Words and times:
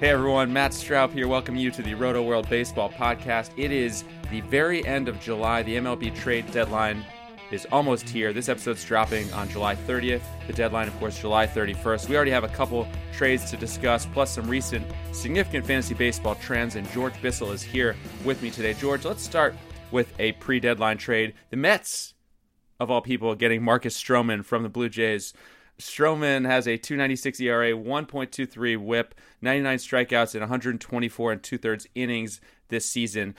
Hey 0.00 0.08
everyone, 0.08 0.50
Matt 0.50 0.70
Straub 0.70 1.12
here. 1.12 1.28
Welcome 1.28 1.56
you 1.56 1.70
to 1.72 1.82
the 1.82 1.92
Roto 1.92 2.22
World 2.22 2.48
Baseball 2.48 2.88
Podcast. 2.88 3.50
It 3.58 3.70
is 3.70 4.02
the 4.30 4.40
very 4.40 4.82
end 4.86 5.08
of 5.08 5.20
July. 5.20 5.62
The 5.62 5.76
MLB 5.76 6.16
trade 6.16 6.50
deadline 6.52 7.04
is 7.50 7.66
almost 7.70 8.08
here. 8.08 8.32
This 8.32 8.48
episode's 8.48 8.82
dropping 8.82 9.30
on 9.34 9.50
July 9.50 9.76
30th. 9.76 10.22
The 10.46 10.54
deadline, 10.54 10.88
of 10.88 10.98
course, 10.98 11.20
July 11.20 11.46
31st. 11.46 12.08
We 12.08 12.16
already 12.16 12.30
have 12.30 12.44
a 12.44 12.48
couple 12.48 12.88
trades 13.12 13.50
to 13.50 13.58
discuss, 13.58 14.06
plus 14.06 14.34
some 14.34 14.48
recent 14.48 14.86
significant 15.12 15.66
fantasy 15.66 15.92
baseball 15.92 16.36
trends. 16.36 16.76
And 16.76 16.90
George 16.92 17.20
Bissell 17.20 17.52
is 17.52 17.62
here 17.62 17.94
with 18.24 18.40
me 18.40 18.50
today. 18.50 18.72
George, 18.72 19.04
let's 19.04 19.22
start 19.22 19.54
with 19.90 20.14
a 20.18 20.32
pre 20.32 20.60
deadline 20.60 20.96
trade. 20.96 21.34
The 21.50 21.58
Mets, 21.58 22.14
of 22.78 22.90
all 22.90 23.02
people, 23.02 23.34
getting 23.34 23.62
Marcus 23.62 24.02
Stroman 24.02 24.46
from 24.46 24.62
the 24.62 24.70
Blue 24.70 24.88
Jays. 24.88 25.34
Stroman 25.80 26.46
has 26.46 26.68
a 26.68 26.76
296 26.76 27.40
ERA, 27.40 27.72
1.23 27.72 28.76
whip, 28.78 29.14
99 29.40 29.78
strikeouts 29.78 30.34
in 30.34 30.40
124 30.40 31.32
and 31.32 31.42
two 31.42 31.58
thirds 31.58 31.86
innings 31.94 32.40
this 32.68 32.86
season. 32.86 33.34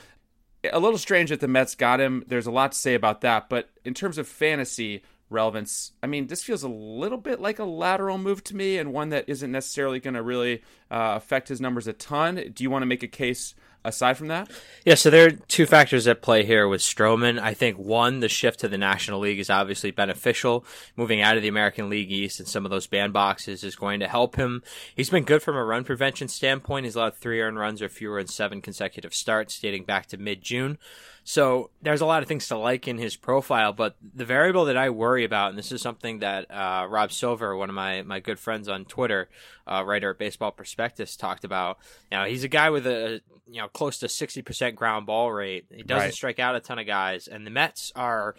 A 0.72 0.80
little 0.80 0.98
strange 0.98 1.30
that 1.30 1.40
the 1.40 1.48
Mets 1.48 1.76
got 1.76 2.02
him. 2.02 2.24
There's 2.28 2.48
a 2.48 2.52
lot 2.52 2.74
to 2.74 2.78
say 2.78 2.94
about 2.94 3.22
that. 3.22 3.50
But 3.50 3.70
in 3.86 3.94
terms 3.94 4.18
of 4.18 4.28
fantasy 4.28 5.04
relevance, 5.30 5.94
I 6.04 6.08
mean, 6.08 6.28
this 6.28 6.44
feels 6.44 6.64
a 6.64 6.70
little 6.70 7.18
bit 7.18 7.40
like 7.40 7.60
a 7.60 7.64
lateral 7.64 8.18
move 8.18 8.44
to 8.46 8.56
me 8.56 8.78
and 8.78 8.94
one 8.94 9.10
that 9.10 9.28
isn't 9.28 9.52
necessarily 9.52 10.00
going 10.00 10.14
to 10.16 10.22
really 10.22 10.62
uh, 10.92 11.14
affect 11.16 11.48
his 11.48 11.62
numbers 11.62 11.88
a 11.88 11.94
ton. 11.94 12.52
Do 12.54 12.64
you 12.64 12.70
want 12.70 12.84
to 12.84 12.88
make 12.88 13.04
a 13.04 13.08
case 13.08 13.56
aside 13.84 14.18
from 14.18 14.28
that? 14.28 14.50
Yeah, 14.86 14.96
so 14.96 15.10
there 15.10 15.28
are 15.28 15.32
two 15.32 15.66
factors 15.66 16.08
at 16.08 16.22
play 16.22 16.46
here 16.46 16.68
with 16.68 16.82
Stroman. 16.82 17.40
I 17.40 17.54
think 17.54 17.78
one, 17.78 18.20
the 18.20 18.30
shift 18.30 18.60
to 18.62 18.68
the 18.68 18.78
National 18.78 19.20
League 19.20 19.40
is 19.40 19.50
obviously 19.50 19.92
beneficial. 19.92 20.66
Moving 20.96 21.22
out 21.22 21.38
of 21.38 21.44
the 21.44 21.50
American 21.50 21.90
League 21.90 22.12
East 22.12 22.40
and 22.40 22.48
some 22.48 22.66
of 22.66 22.72
those 22.72 22.88
bandboxes 22.88 23.64
is 23.64 23.76
going 23.76 24.00
to 24.00 24.08
help 24.08 24.36
him. 24.36 24.64
He's 24.96 25.10
been 25.10 25.24
good 25.24 25.44
from 25.44 25.56
a 25.56 25.64
run 25.64 25.84
prevention 25.84 26.28
standpoint. 26.28 26.86
He's 26.86 26.96
allowed 26.96 27.16
three 27.16 27.42
earned 27.42 27.60
runs 27.60 27.82
or 27.82 27.90
fewer 27.90 28.20
in 28.20 28.28
seven 28.28 28.62
consecutive 28.62 29.14
starts 29.14 29.60
dating 29.60 29.86
back 29.86 30.08
to 30.08 30.18
mid 30.18 30.42
June. 30.42 30.78
So 31.24 31.70
there's 31.84 32.02
a 32.02 32.06
lot 32.06 32.24
of 32.24 32.28
things 32.28 32.48
to 32.48 32.58
like 32.58 32.88
in 32.88 32.98
his 32.98 33.16
profile, 33.16 33.74
but 33.74 33.96
the 34.16 34.26
variable 34.26 34.66
that 34.66 34.76
I 34.78 34.90
worry 34.90 35.24
about, 35.24 35.50
and 35.52 35.58
this 35.58 35.72
is 35.72 35.82
something 35.82 36.20
that 36.20 36.50
uh, 36.50 36.88
Rob 36.90 37.12
Silver, 37.12 37.56
one 37.56 37.70
of 37.70 37.76
my, 37.76 38.02
my 38.02 38.20
good 38.20 38.40
friends 38.40 38.68
on 38.68 38.86
Twitter, 38.86 39.30
uh, 39.68 39.84
writer 39.86 40.10
at 40.10 40.18
Baseball 40.18 40.52
Prospectus, 40.52 41.16
talked 41.16 41.44
about. 41.44 41.78
You 42.12 42.18
know, 42.18 42.26
he's 42.26 42.44
a 42.44 42.48
guy 42.48 42.72
with 42.72 42.88
a 42.88 43.22
you 43.48 43.62
know 43.62 43.68
close 43.68 44.00
to 44.00 44.08
60% 44.08 44.76
ground 44.76 45.06
ball 45.06 45.32
rate. 45.32 45.66
He 45.70 45.84
doesn't 45.84 46.06
Right. 46.08 46.14
strike 46.14 46.40
out 46.40 46.56
a 46.56 46.60
ton 46.60 46.80
of 46.80 46.88
guys, 46.88 47.28
and 47.28 47.46
the 47.46 47.52
Mets 47.52 47.92
are 47.96 48.36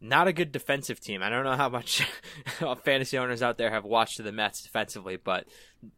not 0.00 0.26
a 0.28 0.32
good 0.32 0.50
defensive 0.50 0.98
team. 1.00 1.22
I 1.22 1.30
don't 1.30 1.44
know 1.44 1.56
how 1.56 1.68
much 1.68 2.02
fantasy 2.84 3.16
owners 3.18 3.40
out 3.42 3.56
there 3.56 3.70
have 3.70 3.84
watched 3.84 4.22
the 4.22 4.32
Mets 4.32 4.62
defensively, 4.62 5.16
but 5.16 5.46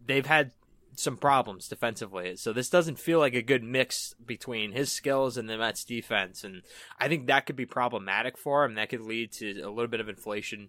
they've 0.05 0.27
had 0.27 0.53
some 0.99 1.17
problems 1.17 1.69
defensively. 1.69 2.37
So 2.37 2.53
this 2.53 2.69
doesn't 2.69 2.99
feel 2.99 3.19
like 3.19 3.35
a 3.35 3.43
good 3.43 3.63
mix 3.63 4.15
between 4.25 4.73
his 4.73 4.91
skills 4.93 5.37
and 5.37 5.49
the 5.49 5.57
Mets 5.59 5.85
defense, 5.85 6.45
and 6.45 6.63
I 6.99 7.09
think 7.09 7.27
that 7.27 7.47
could 7.47 7.57
be 7.57 7.67
problematic 7.67 8.37
for 8.37 8.65
him. 8.65 8.75
That 8.75 8.89
could 8.91 9.03
lead 9.03 9.33
to 9.35 9.61
a 9.61 9.71
little 9.71 9.89
bit 9.89 10.01
of 10.01 10.09
inflation 10.09 10.69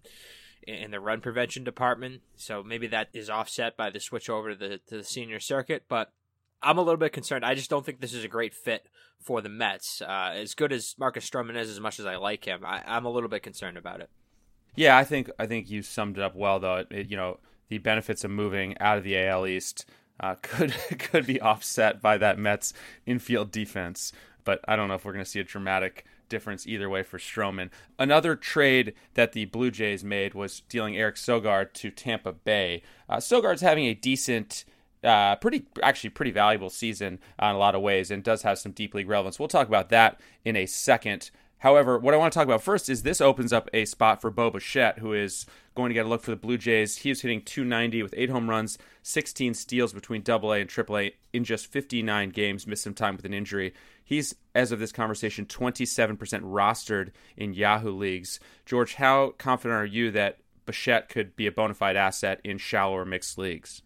in 0.66 0.90
the 0.90 1.00
run 1.00 1.20
prevention 1.20 1.64
department. 1.64 2.20
So 2.36 2.62
maybe 2.62 2.86
that 2.88 3.08
is 3.12 3.30
offset 3.30 3.76
by 3.76 3.90
the 3.90 4.00
switch 4.00 4.28
over 4.30 4.50
to 4.50 4.56
the 4.56 4.78
to 4.88 4.98
the 4.98 5.04
senior 5.04 5.40
circuit, 5.40 5.84
but. 5.88 6.12
I'm 6.62 6.76
a 6.76 6.82
little 6.82 6.98
bit 6.98 7.14
concerned. 7.14 7.42
I 7.42 7.54
just 7.54 7.70
don't 7.70 7.86
think 7.86 8.02
this 8.02 8.12
is 8.12 8.22
a 8.22 8.28
great 8.28 8.52
fit 8.52 8.86
for 9.18 9.40
the 9.40 9.48
Mets. 9.48 10.02
Uh, 10.02 10.32
as 10.34 10.52
good 10.52 10.74
as 10.74 10.94
Marcus 10.98 11.26
Stroman 11.26 11.56
is, 11.56 11.70
as 11.70 11.80
much 11.80 11.98
as 11.98 12.04
I 12.04 12.16
like 12.16 12.44
him, 12.44 12.66
I, 12.66 12.82
I'm 12.86 13.06
a 13.06 13.10
little 13.10 13.30
bit 13.30 13.42
concerned 13.42 13.78
about 13.78 14.02
it. 14.02 14.10
Yeah, 14.76 14.94
I 14.98 15.04
think 15.04 15.30
I 15.38 15.46
think 15.46 15.70
you 15.70 15.80
summed 15.80 16.18
it 16.18 16.22
up 16.22 16.34
well. 16.36 16.60
Though, 16.60 16.84
it- 16.90 17.08
you 17.08 17.16
know, 17.16 17.38
the 17.70 17.78
benefits 17.78 18.24
of 18.24 18.30
moving 18.30 18.76
out 18.78 18.98
of 18.98 19.04
the 19.04 19.16
AL 19.18 19.46
East 19.46 19.86
uh, 20.20 20.36
could 20.42 20.72
could 20.98 21.26
be 21.26 21.40
offset 21.40 22.00
by 22.00 22.18
that 22.18 22.38
Mets 22.38 22.72
infield 23.06 23.50
defense. 23.50 24.12
But 24.44 24.60
I 24.66 24.76
don't 24.76 24.88
know 24.88 24.94
if 24.94 25.04
we're 25.04 25.12
going 25.12 25.24
to 25.24 25.30
see 25.30 25.40
a 25.40 25.44
dramatic 25.44 26.04
difference 26.28 26.66
either 26.66 26.88
way 26.88 27.02
for 27.02 27.18
Stroman. 27.18 27.70
Another 27.98 28.36
trade 28.36 28.94
that 29.14 29.32
the 29.32 29.44
Blue 29.46 29.70
Jays 29.70 30.02
made 30.02 30.32
was 30.32 30.60
dealing 30.60 30.96
Eric 30.96 31.16
Sogard 31.16 31.72
to 31.74 31.90
Tampa 31.90 32.32
Bay. 32.32 32.82
Uh, 33.08 33.16
Sogard's 33.16 33.60
having 33.60 33.84
a 33.84 33.94
decent 33.94 34.64
uh, 35.02 35.36
pretty 35.36 35.66
actually 35.82 36.10
pretty 36.10 36.30
valuable 36.30 36.70
season 36.70 37.18
in 37.40 37.48
a 37.48 37.58
lot 37.58 37.74
of 37.74 37.82
ways 37.82 38.10
and 38.10 38.22
does 38.22 38.42
have 38.42 38.58
some 38.58 38.72
deep 38.72 38.94
league 38.94 39.08
relevance. 39.08 39.38
We'll 39.38 39.48
talk 39.48 39.68
about 39.68 39.90
that 39.90 40.20
in 40.44 40.56
a 40.56 40.66
second. 40.66 41.30
However, 41.60 41.98
what 41.98 42.14
I 42.14 42.16
want 42.16 42.32
to 42.32 42.38
talk 42.38 42.46
about 42.46 42.62
first 42.62 42.88
is 42.88 43.02
this 43.02 43.20
opens 43.20 43.52
up 43.52 43.68
a 43.74 43.84
spot 43.84 44.22
for 44.22 44.30
Bo 44.30 44.50
Bichette, 44.50 44.98
who 44.98 45.12
is 45.12 45.44
going 45.74 45.90
to 45.90 45.94
get 45.94 46.06
a 46.06 46.08
look 46.08 46.22
for 46.22 46.30
the 46.30 46.36
Blue 46.36 46.56
Jays. 46.56 46.96
He 46.96 47.10
is 47.10 47.20
hitting 47.20 47.42
290 47.42 48.02
with 48.02 48.14
eight 48.16 48.30
home 48.30 48.48
runs, 48.48 48.78
16 49.02 49.52
steals 49.52 49.92
between 49.92 50.22
Double 50.22 50.54
A 50.54 50.60
and 50.60 50.70
Triple 50.70 50.96
A 50.96 51.14
in 51.34 51.44
just 51.44 51.66
59 51.66 52.30
games. 52.30 52.66
Missed 52.66 52.84
some 52.84 52.94
time 52.94 53.14
with 53.14 53.26
an 53.26 53.34
injury. 53.34 53.74
He's, 54.02 54.34
as 54.54 54.72
of 54.72 54.78
this 54.78 54.90
conversation, 54.90 55.44
27% 55.44 56.16
rostered 56.18 57.10
in 57.36 57.52
Yahoo 57.52 57.92
leagues. 57.92 58.40
George, 58.64 58.94
how 58.94 59.34
confident 59.36 59.78
are 59.78 59.84
you 59.84 60.10
that 60.12 60.38
Bichette 60.64 61.10
could 61.10 61.36
be 61.36 61.46
a 61.46 61.52
bona 61.52 61.74
fide 61.74 61.96
asset 61.96 62.40
in 62.42 62.56
shallower 62.56 63.04
mixed 63.04 63.36
leagues? 63.36 63.82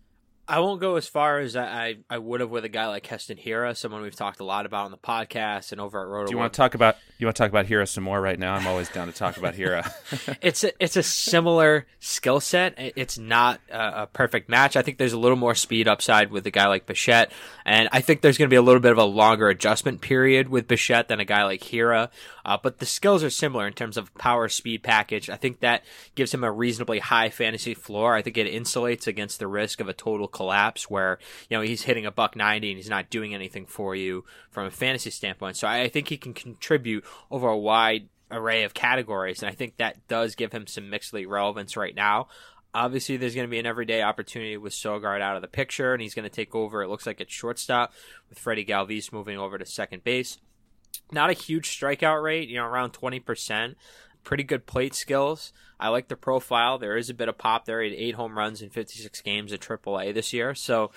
I 0.47 0.61
won't 0.61 0.81
go 0.81 0.97
as 0.97 1.09
far 1.09 1.39
as 1.39 1.57
I, 1.57 1.97
I 2.11 2.19
would 2.19 2.41
have 2.41 2.51
with 2.51 2.67
a 2.67 2.69
guy 2.69 2.87
like 2.89 3.03
Keston 3.03 3.39
Hiura, 3.39 3.75
someone 3.75 4.03
we've 4.03 4.15
talked 4.15 4.41
a 4.41 4.45
lot 4.45 4.67
about 4.67 4.85
on 4.85 4.91
the 4.91 4.99
podcast 4.99 5.73
and 5.73 5.81
over 5.81 6.03
at 6.03 6.07
Roto. 6.07 6.27
Do 6.27 6.33
you 6.33 6.39
want 6.39 6.53
to 6.53 6.57
talk 6.57 6.75
about 6.75 6.97
you 7.19 7.27
want 7.27 7.37
to 7.37 7.43
talk 7.43 7.51
about 7.51 7.67
Hiura 7.67 7.89
some 7.89 8.05
more 8.05 8.21
right 8.21 8.39
now? 8.39 8.55
I'm 8.55 8.67
always 8.67 8.91
down 8.91 9.07
to 9.07 9.13
talk 9.15 9.39
about 9.39 9.55
Hiura. 9.55 9.91
it's 10.43 10.65
a, 10.65 10.73
it's 10.83 10.97
a 10.97 11.03
similar 11.03 11.87
skill 11.99 12.41
set. 12.41 12.75
It's 12.77 13.19
not 13.19 13.61
a, 13.71 14.03
a 14.03 14.07
perfect 14.07 14.51
match. 14.51 14.77
I 14.77 14.83
think 14.83 14.99
there's 14.99 15.15
a 15.15 15.19
little 15.19 15.39
more 15.39 15.55
speed 15.55 15.89
upside 15.89 16.31
with 16.31 16.47
a 16.47 16.51
guy 16.51 16.67
like 16.67 16.85
Bichette, 16.85 17.33
and 17.65 17.89
I 17.93 18.03
think 18.03 18.21
there's 18.21 18.37
going 18.37 18.49
to 18.49 18.53
be 18.53 18.57
a 18.57 18.63
little 18.63 18.81
bit 18.81 18.93
of 18.93 18.99
a 18.99 19.05
longer 19.05 19.49
adjustment 19.49 20.03
period 20.03 20.51
with 20.51 20.69
Bichette 20.69 21.09
than 21.09 21.21
a 21.21 21.25
guy 21.25 21.45
like 21.45 21.63
Hiura. 21.63 22.11
Uh, 22.45 22.59
but 22.63 22.79
the 22.79 22.87
skills 22.87 23.25
are 23.25 23.31
similar 23.31 23.67
in 23.67 23.73
terms 23.73 23.97
of 23.97 24.15
power 24.17 24.49
speed 24.51 24.83
package. 24.83 25.31
I 25.31 25.37
think 25.37 25.61
that 25.61 25.85
gives 26.15 26.35
him 26.35 26.45
a 26.45 26.53
reasonably 26.53 26.99
high 26.99 27.31
fantasy 27.31 27.73
floor. 27.73 28.15
I 28.15 28.21
think 28.21 28.37
it 28.37 28.53
insulates 28.53 29.07
against 29.07 29.39
the 29.39 29.47
risk 29.47 29.81
of 29.81 29.89
a 29.89 29.95
total 29.95 30.29
collapse 30.35 30.91
where 30.91 31.19
you 31.49 31.57
know 31.57 31.63
he's 31.63 31.83
hitting 31.83 32.05
a 32.05 32.11
buck 32.11 32.37
ninety 32.37 32.71
and 32.71 32.77
he's 32.77 32.91
not 32.91 33.09
doing 33.09 33.33
anything 33.33 33.65
for 33.65 33.95
you 33.95 34.25
from 34.51 34.67
a 34.67 34.71
fantasy 34.71 35.11
standpoint. 35.11 35.57
So 35.57 35.67
I, 35.67 35.89
think 35.89 36.09
he 36.09 36.19
can 36.19 36.35
contribute 36.35 37.05
over 37.31 37.49
a 37.49 37.57
wide 37.57 38.09
array 38.31 38.65
of 38.65 38.75
categories, 38.75 39.43
and 39.43 39.51
I 39.51 39.55
think 39.55 39.77
that 39.79 40.07
does 40.09 40.35
give 40.35 40.53
him 40.53 40.67
some 40.67 40.91
mixed 40.91 41.15
league 41.15 41.29
relevance 41.29 41.77
right 41.77 41.95
now. 41.95 42.29
Obviously, 42.75 43.17
there's 43.17 43.37
going 43.37 43.47
to 43.47 43.51
be 43.51 43.61
an 43.61 43.67
everyday 43.67 44.03
opportunity 44.03 44.57
with 44.57 44.73
Sogard 44.73 45.21
out 45.21 45.37
of 45.37 45.43
the 45.43 45.49
picture, 45.49 45.93
and 45.93 46.03
he's 46.03 46.15
going 46.15 46.29
to 46.29 46.35
take 46.35 46.55
over. 46.57 46.83
It 46.83 46.89
looks 46.89 47.07
like 47.07 47.21
at 47.21 47.31
shortstop 47.31 47.93
with 48.29 48.39
Freddie 48.39 48.65
Galvis 48.65 49.13
moving 49.13 49.39
over 49.39 49.57
to 49.57 49.65
second 49.65 50.03
base. 50.03 50.39
Not 51.13 51.31
a 51.31 51.35
huge 51.35 51.69
strikeout 51.69 52.23
rate, 52.23 52.49
you 52.49 52.57
know, 52.57 52.67
around 52.67 52.91
twenty 52.91 53.21
percent. 53.21 53.77
pretty 54.25 54.43
good 54.43 54.67
plate 54.67 54.95
skills. 54.95 55.53
I 55.85 55.89
like 55.89 56.09
the 56.09 56.17
profile. 56.17 56.79
There 56.79 56.97
is 56.97 57.11
a 57.11 57.15
bit 57.15 57.29
of 57.29 57.37
pop 57.37 57.67
there. 57.67 57.83
He 57.83 57.91
had 57.91 57.99
eight 57.99 58.15
home 58.15 58.39
runs 58.39 58.63
in 58.63 58.71
56 58.71 59.21
games 59.21 59.53
at 59.53 59.61
AAA 59.61 60.15
this 60.15 60.33
year. 60.33 60.55
So, 60.55 60.93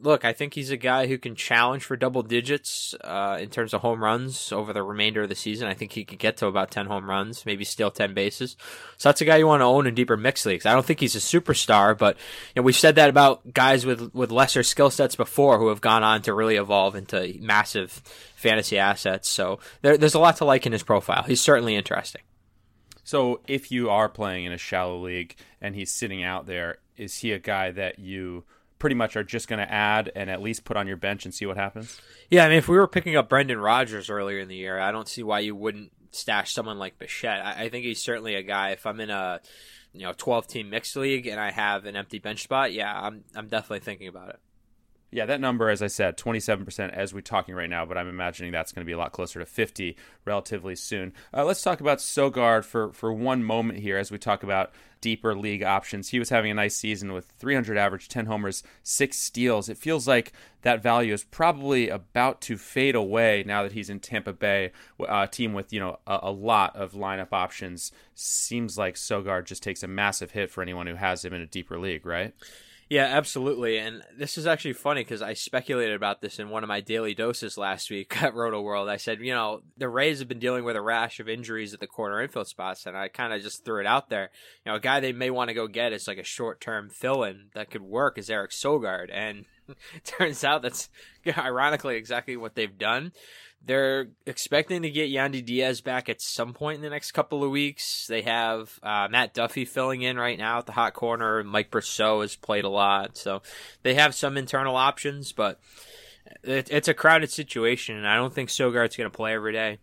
look, 0.00 0.24
I 0.24 0.32
think 0.32 0.54
he's 0.54 0.70
a 0.70 0.78
guy 0.78 1.08
who 1.08 1.18
can 1.18 1.34
challenge 1.34 1.84
for 1.84 1.94
double 1.94 2.22
digits 2.22 2.94
uh, 3.04 3.36
in 3.38 3.50
terms 3.50 3.74
of 3.74 3.82
home 3.82 4.02
runs 4.02 4.50
over 4.50 4.72
the 4.72 4.82
remainder 4.82 5.20
of 5.20 5.28
the 5.28 5.34
season. 5.34 5.68
I 5.68 5.74
think 5.74 5.92
he 5.92 6.06
could 6.06 6.18
get 6.18 6.38
to 6.38 6.46
about 6.46 6.70
10 6.70 6.86
home 6.86 7.10
runs, 7.10 7.44
maybe 7.44 7.64
steal 7.66 7.90
10 7.90 8.14
bases. 8.14 8.56
So 8.96 9.10
that's 9.10 9.20
a 9.20 9.26
guy 9.26 9.36
you 9.36 9.46
want 9.46 9.60
to 9.60 9.66
own 9.66 9.86
in 9.86 9.94
deeper 9.94 10.16
mixed 10.16 10.46
leagues. 10.46 10.64
I 10.64 10.72
don't 10.72 10.86
think 10.86 11.00
he's 11.00 11.16
a 11.16 11.18
superstar, 11.18 11.96
but 11.96 12.16
you 12.16 12.62
know, 12.62 12.62
we've 12.62 12.74
said 12.74 12.94
that 12.94 13.10
about 13.10 13.52
guys 13.52 13.84
with 13.84 14.14
with 14.14 14.30
lesser 14.30 14.62
skill 14.62 14.88
sets 14.88 15.16
before 15.16 15.58
who 15.58 15.68
have 15.68 15.82
gone 15.82 16.02
on 16.02 16.22
to 16.22 16.32
really 16.32 16.56
evolve 16.56 16.96
into 16.96 17.34
massive 17.40 17.92
fantasy 18.36 18.78
assets. 18.78 19.28
So 19.28 19.58
there, 19.82 19.98
there's 19.98 20.14
a 20.14 20.18
lot 20.18 20.38
to 20.38 20.46
like 20.46 20.64
in 20.64 20.72
his 20.72 20.82
profile. 20.82 21.24
He's 21.24 21.42
certainly 21.42 21.76
interesting. 21.76 22.22
So 23.10 23.40
if 23.48 23.72
you 23.72 23.90
are 23.90 24.08
playing 24.08 24.44
in 24.44 24.52
a 24.52 24.56
shallow 24.56 24.96
league 24.96 25.34
and 25.60 25.74
he's 25.74 25.90
sitting 25.90 26.22
out 26.22 26.46
there, 26.46 26.78
is 26.96 27.16
he 27.16 27.32
a 27.32 27.40
guy 27.40 27.72
that 27.72 27.98
you 27.98 28.44
pretty 28.78 28.94
much 28.94 29.16
are 29.16 29.24
just 29.24 29.48
going 29.48 29.58
to 29.58 29.68
add 29.68 30.12
and 30.14 30.30
at 30.30 30.40
least 30.40 30.62
put 30.62 30.76
on 30.76 30.86
your 30.86 30.96
bench 30.96 31.24
and 31.24 31.34
see 31.34 31.44
what 31.44 31.56
happens? 31.56 32.00
Yeah, 32.30 32.44
I 32.44 32.48
mean, 32.48 32.58
if 32.58 32.68
we 32.68 32.76
were 32.76 32.86
picking 32.86 33.16
up 33.16 33.28
Brendan 33.28 33.58
Rodgers 33.58 34.10
earlier 34.10 34.38
in 34.38 34.46
the 34.46 34.54
year, 34.54 34.78
I 34.78 34.92
don't 34.92 35.08
see 35.08 35.24
why 35.24 35.40
you 35.40 35.56
wouldn't 35.56 35.90
stash 36.12 36.54
someone 36.54 36.78
like 36.78 37.00
Bichette. 37.00 37.44
I, 37.44 37.64
I 37.64 37.68
think 37.68 37.84
he's 37.84 38.00
certainly 38.00 38.36
a 38.36 38.44
guy. 38.44 38.70
If 38.70 38.86
I'm 38.86 39.00
in 39.00 39.10
a 39.10 39.40
you 39.92 40.02
know 40.02 40.12
12 40.16 40.46
team 40.46 40.70
mixed 40.70 40.94
league 40.94 41.26
and 41.26 41.40
I 41.40 41.50
have 41.50 41.86
an 41.86 41.96
empty 41.96 42.20
bench 42.20 42.44
spot, 42.44 42.72
yeah, 42.72 42.96
I'm 42.96 43.24
I'm 43.34 43.48
definitely 43.48 43.80
thinking 43.80 44.06
about 44.06 44.28
it. 44.28 44.38
Yeah, 45.12 45.26
that 45.26 45.40
number, 45.40 45.68
as 45.70 45.82
I 45.82 45.88
said, 45.88 46.16
27% 46.16 46.92
as 46.92 47.12
we're 47.12 47.20
talking 47.20 47.56
right 47.56 47.68
now, 47.68 47.84
but 47.84 47.98
I'm 47.98 48.08
imagining 48.08 48.52
that's 48.52 48.70
going 48.70 48.84
to 48.84 48.86
be 48.86 48.92
a 48.92 48.98
lot 48.98 49.10
closer 49.10 49.40
to 49.40 49.46
50 49.46 49.96
relatively 50.24 50.76
soon. 50.76 51.12
Uh, 51.34 51.44
let's 51.44 51.62
talk 51.62 51.80
about 51.80 51.98
Sogard 51.98 52.64
for, 52.64 52.92
for 52.92 53.12
one 53.12 53.42
moment 53.42 53.80
here 53.80 53.96
as 53.98 54.12
we 54.12 54.18
talk 54.18 54.44
about 54.44 54.70
deeper 55.00 55.34
league 55.34 55.64
options. 55.64 56.10
He 56.10 56.20
was 56.20 56.28
having 56.28 56.52
a 56.52 56.54
nice 56.54 56.76
season 56.76 57.12
with 57.12 57.26
300 57.40 57.76
average, 57.76 58.08
10 58.08 58.26
homers, 58.26 58.62
6 58.84 59.16
steals. 59.16 59.68
It 59.68 59.78
feels 59.78 60.06
like 60.06 60.32
that 60.62 60.80
value 60.80 61.12
is 61.12 61.24
probably 61.24 61.88
about 61.88 62.40
to 62.42 62.56
fade 62.56 62.94
away 62.94 63.42
now 63.44 63.64
that 63.64 63.72
he's 63.72 63.90
in 63.90 63.98
Tampa 63.98 64.32
Bay, 64.32 64.70
a 65.08 65.26
team 65.26 65.54
with, 65.54 65.72
you 65.72 65.80
know, 65.80 65.98
a, 66.06 66.20
a 66.24 66.30
lot 66.30 66.76
of 66.76 66.92
lineup 66.92 67.32
options. 67.32 67.90
Seems 68.14 68.78
like 68.78 68.94
Sogard 68.94 69.46
just 69.46 69.64
takes 69.64 69.82
a 69.82 69.88
massive 69.88 70.30
hit 70.30 70.50
for 70.50 70.62
anyone 70.62 70.86
who 70.86 70.94
has 70.94 71.24
him 71.24 71.34
in 71.34 71.40
a 71.40 71.46
deeper 71.46 71.78
league, 71.80 72.06
right? 72.06 72.32
Yeah, 72.90 73.04
absolutely. 73.04 73.78
And 73.78 74.02
this 74.18 74.36
is 74.36 74.48
actually 74.48 74.72
funny 74.72 75.02
because 75.02 75.22
I 75.22 75.34
speculated 75.34 75.94
about 75.94 76.20
this 76.20 76.40
in 76.40 76.50
one 76.50 76.64
of 76.64 76.68
my 76.68 76.80
daily 76.80 77.14
doses 77.14 77.56
last 77.56 77.88
week 77.88 78.20
at 78.22 78.34
Roto 78.34 78.60
World. 78.60 78.88
I 78.88 78.96
said, 78.96 79.20
you 79.20 79.32
know, 79.32 79.60
the 79.78 79.88
Rays 79.88 80.18
have 80.18 80.26
been 80.26 80.40
dealing 80.40 80.64
with 80.64 80.74
a 80.74 80.82
rash 80.82 81.20
of 81.20 81.28
injuries 81.28 81.72
at 81.72 81.78
the 81.78 81.86
corner 81.86 82.20
infield 82.20 82.48
spots, 82.48 82.86
and 82.86 82.96
I 82.96 83.06
kind 83.06 83.32
of 83.32 83.42
just 83.42 83.64
threw 83.64 83.78
it 83.78 83.86
out 83.86 84.10
there. 84.10 84.30
You 84.66 84.72
know, 84.72 84.76
a 84.76 84.80
guy 84.80 84.98
they 84.98 85.12
may 85.12 85.30
want 85.30 85.48
to 85.48 85.54
go 85.54 85.68
get 85.68 85.92
is 85.92 86.08
like 86.08 86.18
a 86.18 86.24
short 86.24 86.60
term 86.60 86.90
fill 86.90 87.22
in 87.22 87.50
that 87.54 87.70
could 87.70 87.82
work 87.82 88.18
is 88.18 88.28
Eric 88.28 88.50
Sogard. 88.50 89.08
And 89.12 89.44
turns 90.04 90.42
out 90.42 90.62
that's 90.62 90.88
ironically 91.38 91.94
exactly 91.94 92.36
what 92.36 92.56
they've 92.56 92.76
done. 92.76 93.12
They're 93.62 94.08
expecting 94.26 94.82
to 94.82 94.90
get 94.90 95.10
Yandy 95.10 95.44
Diaz 95.44 95.80
back 95.80 96.08
at 96.08 96.22
some 96.22 96.54
point 96.54 96.76
in 96.76 96.82
the 96.82 96.90
next 96.90 97.12
couple 97.12 97.44
of 97.44 97.50
weeks. 97.50 98.06
They 98.06 98.22
have 98.22 98.78
uh, 98.82 99.08
Matt 99.10 99.34
Duffy 99.34 99.64
filling 99.66 100.02
in 100.02 100.16
right 100.16 100.38
now 100.38 100.58
at 100.58 100.66
the 100.66 100.72
hot 100.72 100.94
corner. 100.94 101.44
Mike 101.44 101.70
Brosseau 101.70 102.22
has 102.22 102.36
played 102.36 102.64
a 102.64 102.70
lot, 102.70 103.16
so 103.16 103.42
they 103.82 103.94
have 103.94 104.14
some 104.14 104.38
internal 104.38 104.76
options, 104.76 105.32
but 105.32 105.60
it, 106.42 106.70
it's 106.70 106.88
a 106.88 106.94
crowded 106.94 107.30
situation, 107.30 107.96
and 107.96 108.08
I 108.08 108.16
don't 108.16 108.32
think 108.32 108.48
Sogard's 108.48 108.96
going 108.96 109.10
to 109.10 109.16
play 109.16 109.34
every 109.34 109.52
day. 109.52 109.78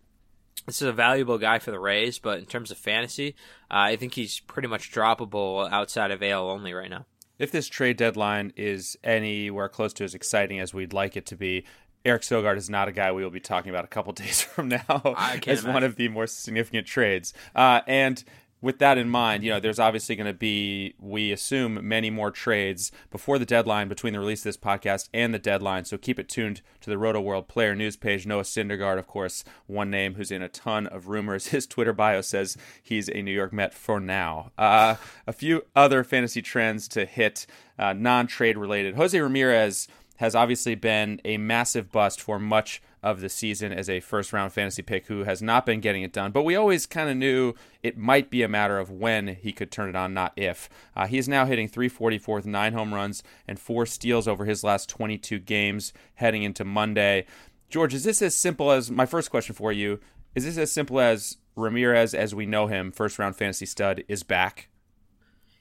This 0.65 0.81
is 0.81 0.87
a 0.87 0.93
valuable 0.93 1.37
guy 1.37 1.59
for 1.59 1.71
the 1.71 1.79
Rays, 1.79 2.19
but 2.19 2.39
in 2.39 2.45
terms 2.45 2.71
of 2.71 2.77
fantasy, 2.77 3.35
uh, 3.69 3.93
I 3.93 3.95
think 3.95 4.15
he's 4.15 4.39
pretty 4.39 4.67
much 4.67 4.91
droppable 4.91 5.71
outside 5.71 6.11
of 6.11 6.23
AL 6.23 6.49
only 6.49 6.73
right 6.73 6.89
now 6.89 7.05
if 7.39 7.51
this 7.51 7.67
trade 7.67 7.97
deadline 7.97 8.53
is 8.55 8.97
anywhere 9.03 9.69
close 9.69 9.93
to 9.93 10.03
as 10.03 10.15
exciting 10.15 10.59
as 10.59 10.73
we'd 10.73 10.93
like 10.93 11.15
it 11.15 11.25
to 11.27 11.35
be, 11.35 11.65
Eric 12.05 12.21
Sogard 12.21 12.57
is 12.57 12.69
not 12.69 12.87
a 12.87 12.91
guy 12.91 13.11
we 13.11 13.23
will 13.23 13.29
be 13.29 13.39
talking 13.39 13.69
about 13.69 13.85
a 13.85 13.89
couple 13.89 14.13
days 14.13 14.41
from 14.41 14.69
now 14.69 14.85
as 14.87 15.43
imagine. 15.45 15.73
one 15.73 15.83
of 15.83 15.95
the 15.95 16.07
more 16.07 16.27
significant 16.27 16.87
trades. 16.87 17.33
Uh, 17.55 17.81
and 17.87 18.23
with 18.59 18.79
that 18.79 18.97
in 18.97 19.07
mind, 19.07 19.43
you 19.43 19.51
know, 19.51 19.59
there's 19.59 19.79
obviously 19.79 20.15
going 20.15 20.27
to 20.27 20.33
be, 20.33 20.95
we 20.99 21.31
assume, 21.31 21.87
many 21.87 22.09
more 22.09 22.31
trades 22.31 22.91
before 23.11 23.37
the 23.37 23.45
deadline 23.45 23.87
between 23.87 24.13
the 24.13 24.19
release 24.19 24.39
of 24.39 24.45
this 24.45 24.57
podcast 24.57 25.09
and 25.13 25.33
the 25.33 25.39
deadline. 25.39 25.85
So 25.85 25.97
keep 25.97 26.17
it 26.17 26.27
tuned 26.27 26.61
to 26.81 26.89
the 26.89 26.97
Roto 26.97 27.21
World 27.21 27.47
Player 27.47 27.75
News 27.75 27.95
page. 27.95 28.25
Noah 28.25 28.43
Syndergaard, 28.43 28.97
of 28.97 29.05
course, 29.05 29.43
one 29.67 29.91
name 29.91 30.15
who's 30.15 30.31
in 30.31 30.41
a 30.41 30.49
ton 30.49 30.87
of 30.87 31.07
rumors. 31.07 31.47
His 31.57 31.67
Twitter 31.67 31.93
bio 31.93 32.21
says 32.21 32.57
he's 32.81 33.09
a 33.09 33.21
New 33.21 33.31
York 33.31 33.53
Met 33.53 33.75
for 33.75 33.99
now. 33.99 34.51
Uh, 34.57 34.95
a 35.27 35.33
few 35.33 35.63
other 35.75 36.03
fantasy 36.03 36.41
trends 36.41 36.87
to 36.89 37.05
hit, 37.05 37.45
uh, 37.77 37.93
non 37.93 38.25
trade 38.25 38.57
related. 38.57 38.95
Jose 38.95 39.19
Ramirez 39.19 39.87
has 40.17 40.35
obviously 40.35 40.75
been 40.75 41.19
a 41.25 41.37
massive 41.37 41.91
bust 41.91 42.21
for 42.21 42.37
much 42.37 42.81
of 43.01 43.21
the 43.21 43.29
season 43.29 43.71
as 43.71 43.89
a 43.89 43.99
first 43.99 44.33
round 44.33 44.51
fantasy 44.51 44.81
pick 44.81 45.07
who 45.07 45.23
has 45.23 45.41
not 45.41 45.65
been 45.65 45.79
getting 45.79 46.03
it 46.03 46.11
done. 46.11 46.31
But 46.31 46.43
we 46.43 46.55
always 46.55 46.85
kind 46.85 47.09
of 47.09 47.15
knew 47.15 47.53
it 47.81 47.97
might 47.97 48.29
be 48.29 48.43
a 48.43 48.47
matter 48.47 48.79
of 48.79 48.91
when 48.91 49.27
he 49.27 49.51
could 49.51 49.71
turn 49.71 49.89
it 49.89 49.95
on, 49.95 50.13
not 50.13 50.33
if. 50.35 50.69
Uh, 50.95 51.07
he 51.07 51.17
is 51.17 51.27
now 51.27 51.45
hitting 51.45 51.67
344 51.67 52.35
with 52.35 52.45
nine 52.45 52.73
home 52.73 52.93
runs 52.93 53.23
and 53.47 53.59
four 53.59 53.85
steals 53.85 54.27
over 54.27 54.45
his 54.45 54.63
last 54.63 54.89
22 54.89 55.39
games 55.39 55.93
heading 56.15 56.43
into 56.43 56.65
Monday. 56.65 57.25
George, 57.69 57.93
is 57.93 58.03
this 58.03 58.21
as 58.21 58.35
simple 58.35 58.71
as 58.71 58.91
my 58.91 59.05
first 59.05 59.29
question 59.29 59.55
for 59.55 59.71
you? 59.71 59.99
Is 60.35 60.45
this 60.45 60.57
as 60.57 60.71
simple 60.71 60.99
as 60.99 61.37
Ramirez, 61.55 62.13
as 62.13 62.35
we 62.35 62.45
know 62.45 62.67
him, 62.67 62.91
first 62.91 63.17
round 63.19 63.35
fantasy 63.35 63.65
stud, 63.65 64.03
is 64.07 64.23
back? 64.23 64.69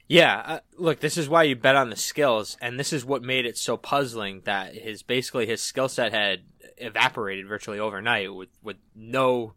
Yeah, 0.07 0.41
uh, 0.45 0.59
look, 0.77 1.01
this 1.01 1.17
is 1.17 1.27
why 1.27 1.43
you 1.43 1.55
bet 1.55 1.75
on 1.75 1.89
the 1.89 1.97
skills, 1.97 2.57
and 2.61 2.79
this 2.79 2.93
is 2.93 3.03
what 3.03 3.23
made 3.23 3.45
it 3.45 3.57
so 3.57 3.75
puzzling 3.75 4.41
that 4.45 4.73
his 4.73 5.03
basically 5.03 5.45
his 5.45 5.61
skill 5.61 5.89
set 5.89 6.13
had 6.13 6.43
evaporated 6.77 7.47
virtually 7.47 7.79
overnight 7.79 8.33
with 8.33 8.49
with 8.63 8.77
no 8.95 9.53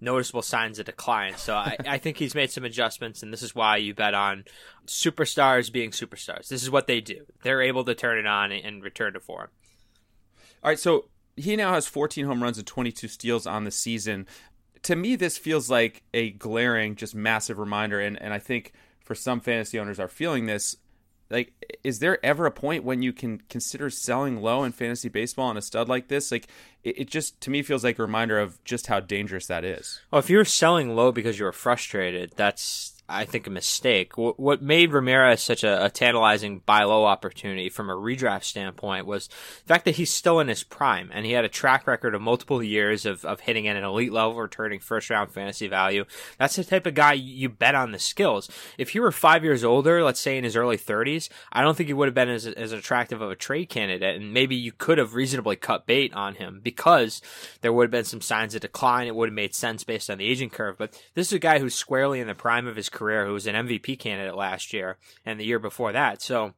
noticeable 0.00 0.42
signs 0.42 0.80
of 0.80 0.86
decline. 0.86 1.36
So 1.36 1.54
I, 1.54 1.76
I 1.86 1.98
think 1.98 2.16
he's 2.16 2.34
made 2.34 2.50
some 2.50 2.64
adjustments, 2.64 3.22
and 3.22 3.32
this 3.32 3.42
is 3.42 3.54
why 3.54 3.76
you 3.76 3.94
bet 3.94 4.14
on 4.14 4.44
superstars 4.86 5.72
being 5.72 5.90
superstars. 5.90 6.48
This 6.48 6.62
is 6.64 6.70
what 6.70 6.88
they 6.88 7.00
do; 7.00 7.26
they're 7.44 7.62
able 7.62 7.84
to 7.84 7.94
turn 7.94 8.18
it 8.18 8.26
on 8.26 8.50
and 8.50 8.82
return 8.82 9.12
to 9.12 9.20
form. 9.20 9.48
All 10.62 10.70
right, 10.70 10.78
so 10.78 11.08
he 11.36 11.54
now 11.54 11.72
has 11.72 11.86
14 11.86 12.26
home 12.26 12.42
runs 12.42 12.58
and 12.58 12.66
22 12.66 13.06
steals 13.06 13.46
on 13.46 13.64
the 13.64 13.70
season. 13.70 14.26
To 14.82 14.96
me, 14.96 15.14
this 15.14 15.38
feels 15.38 15.70
like 15.70 16.02
a 16.12 16.30
glaring, 16.30 16.96
just 16.96 17.14
massive 17.14 17.58
reminder, 17.58 18.00
and 18.00 18.20
and 18.20 18.34
I 18.34 18.40
think 18.40 18.72
for 19.04 19.14
some 19.14 19.40
fantasy 19.40 19.78
owners 19.78 20.00
are 20.00 20.08
feeling 20.08 20.46
this 20.46 20.76
like 21.30 21.52
is 21.82 21.98
there 22.00 22.24
ever 22.24 22.46
a 22.46 22.50
point 22.50 22.84
when 22.84 23.02
you 23.02 23.12
can 23.12 23.42
consider 23.48 23.90
selling 23.90 24.40
low 24.40 24.62
in 24.62 24.72
fantasy 24.72 25.08
baseball 25.08 25.48
on 25.48 25.56
a 25.56 25.62
stud 25.62 25.88
like 25.88 26.08
this? 26.08 26.30
Like 26.30 26.48
it, 26.82 27.00
it, 27.00 27.10
just 27.10 27.40
to 27.42 27.50
me 27.50 27.62
feels 27.62 27.84
like 27.84 27.98
a 27.98 28.02
reminder 28.02 28.38
of 28.38 28.62
just 28.64 28.86
how 28.88 29.00
dangerous 29.00 29.46
that 29.46 29.64
is. 29.64 30.00
Well 30.10 30.18
if 30.18 30.30
you're 30.30 30.44
selling 30.44 30.94
low 30.94 31.12
because 31.12 31.38
you 31.38 31.46
are 31.46 31.52
frustrated 31.52 32.32
that's 32.36 32.93
I 33.06 33.26
think, 33.26 33.46
a 33.46 33.50
mistake. 33.50 34.16
What 34.16 34.62
made 34.62 34.92
Ramirez 34.92 35.42
such 35.42 35.62
a, 35.62 35.84
a, 35.84 35.90
tantalizing 35.90 36.60
buy 36.64 36.84
low 36.84 37.04
opportunity 37.04 37.68
from 37.68 37.90
a 37.90 37.94
redraft 37.94 38.44
standpoint 38.44 39.04
was 39.04 39.28
the 39.28 39.74
fact 39.74 39.84
that 39.84 39.96
he's 39.96 40.10
still 40.10 40.40
in 40.40 40.48
his 40.48 40.62
prime 40.62 41.10
and 41.12 41.26
he 41.26 41.32
had 41.32 41.44
a 41.44 41.50
track 41.50 41.86
record 41.86 42.14
of 42.14 42.22
multiple 42.22 42.62
years 42.62 43.04
of, 43.04 43.22
of 43.26 43.40
hitting 43.40 43.68
at 43.68 43.76
an 43.76 43.84
elite 43.84 44.10
level, 44.10 44.40
returning 44.40 44.80
first 44.80 45.10
round 45.10 45.30
fantasy 45.30 45.68
value. 45.68 46.06
That's 46.38 46.56
the 46.56 46.64
type 46.64 46.86
of 46.86 46.94
guy 46.94 47.12
you 47.12 47.50
bet 47.50 47.74
on 47.74 47.92
the 47.92 47.98
skills. 47.98 48.50
If 48.78 48.90
he 48.90 49.00
were 49.00 49.12
five 49.12 49.44
years 49.44 49.64
older, 49.64 50.02
let's 50.02 50.20
say 50.20 50.38
in 50.38 50.44
his 50.44 50.56
early 50.56 50.78
30s, 50.78 51.28
I 51.52 51.60
don't 51.60 51.76
think 51.76 51.88
he 51.88 51.94
would 51.94 52.08
have 52.08 52.14
been 52.14 52.30
as, 52.30 52.46
as 52.46 52.72
attractive 52.72 53.20
of 53.20 53.30
a 53.30 53.36
trade 53.36 53.68
candidate. 53.68 54.16
And 54.16 54.32
maybe 54.32 54.56
you 54.56 54.72
could 54.72 54.96
have 54.96 55.14
reasonably 55.14 55.56
cut 55.56 55.84
bait 55.84 56.14
on 56.14 56.36
him 56.36 56.60
because 56.62 57.20
there 57.60 57.72
would 57.72 57.84
have 57.84 57.90
been 57.90 58.04
some 58.04 58.22
signs 58.22 58.54
of 58.54 58.62
decline. 58.62 59.08
It 59.08 59.14
would 59.14 59.28
have 59.28 59.34
made 59.34 59.54
sense 59.54 59.84
based 59.84 60.08
on 60.08 60.16
the 60.16 60.26
aging 60.26 60.50
curve. 60.50 60.78
But 60.78 60.98
this 61.12 61.26
is 61.26 61.34
a 61.34 61.38
guy 61.38 61.58
who's 61.58 61.74
squarely 61.74 62.18
in 62.18 62.28
the 62.28 62.34
prime 62.34 62.66
of 62.66 62.76
his 62.76 62.88
career 62.94 63.26
who 63.26 63.34
was 63.34 63.46
an 63.46 63.54
MVP 63.54 63.98
candidate 63.98 64.34
last 64.34 64.72
year 64.72 64.96
and 65.26 65.38
the 65.38 65.44
year 65.44 65.58
before 65.58 65.92
that. 65.92 66.22
So 66.22 66.54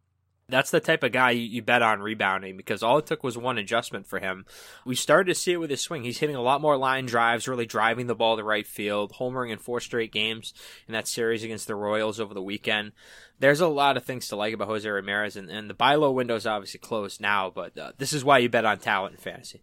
that's 0.49 0.71
the 0.71 0.81
type 0.81 1.03
of 1.03 1.13
guy 1.13 1.33
you, 1.33 1.63
bet 1.63 1.83
on 1.83 2.01
rebounding 2.01 2.57
because 2.57 2.83
all 2.83 2.99
it 2.99 3.07
took 3.07 3.25
was 3.25 3.37
one 3.37 3.59
adjustment 3.59 4.07
for 4.07 4.21
him. 4.21 4.47
We 4.85 4.95
started 4.95 5.33
to 5.33 5.35
see 5.35 5.53
it 5.53 5.57
with 5.57 5.71
his 5.71 5.81
swing. 5.81 6.05
He's 6.05 6.19
hitting 6.19 6.37
a 6.37 6.43
lot 6.43 6.61
more 6.61 6.77
line 6.77 7.07
drives, 7.07 7.49
really 7.49 7.67
driving 7.67 8.07
the 8.07 8.15
ball 8.15 8.37
to 8.37 8.45
right 8.45 8.67
field, 8.67 9.15
homering 9.15 9.51
in 9.51 9.59
four 9.59 9.81
straight 9.81 10.13
games 10.13 10.55
in 10.87 10.93
that 10.93 11.09
series 11.09 11.43
against 11.43 11.67
the 11.67 11.75
Royals 11.75 12.21
over 12.21 12.33
the 12.33 12.43
weekend. 12.43 12.93
There's 13.41 13.61
a 13.61 13.67
lot 13.67 13.97
of 13.97 14.05
things 14.05 14.29
to 14.29 14.37
like 14.37 14.55
about 14.55 14.69
Jose 14.69 14.89
Ramirez, 14.89 15.37
and, 15.37 15.51
and 15.51 15.69
the 15.69 15.75
buy 15.75 15.97
low 15.97 16.13
window 16.13 16.37
is 16.37 16.47
obviously 16.47 16.81
closed 16.81 17.21
now, 17.21 17.51
but 17.55 17.77
uh, 17.77 17.93
this 17.99 18.13
is 18.13 18.25
why 18.25 18.39
you 18.39 18.49
bet 18.49 18.65
on 18.65 18.79
talent 18.79 19.17
in 19.17 19.21
fantasy. 19.21 19.63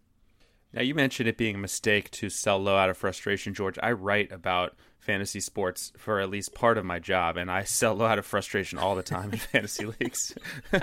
Now, 0.73 0.81
you 0.81 0.95
mentioned 0.95 1.29
it 1.29 1.37
being 1.37 1.55
a 1.55 1.59
mistake 1.59 2.09
to 2.11 2.29
sell 2.29 2.57
low 2.57 2.75
out 2.75 2.89
of 2.89 2.97
frustration, 2.97 3.53
George. 3.53 3.77
I 3.81 3.91
write 3.91 4.31
about 4.31 4.75
fantasy 4.97 5.39
sports 5.39 5.91
for 5.97 6.19
at 6.19 6.29
least 6.29 6.55
part 6.55 6.77
of 6.77 6.85
my 6.85 6.97
job, 6.97 7.37
and 7.37 7.51
I 7.51 7.63
sell 7.65 7.93
low 7.93 8.05
out 8.05 8.19
of 8.19 8.25
frustration 8.25 8.79
all 8.79 8.95
the 8.95 9.03
time 9.03 9.31
in 9.31 9.37
fantasy 9.51 9.85
leagues. 9.85 10.33
and 10.71 10.81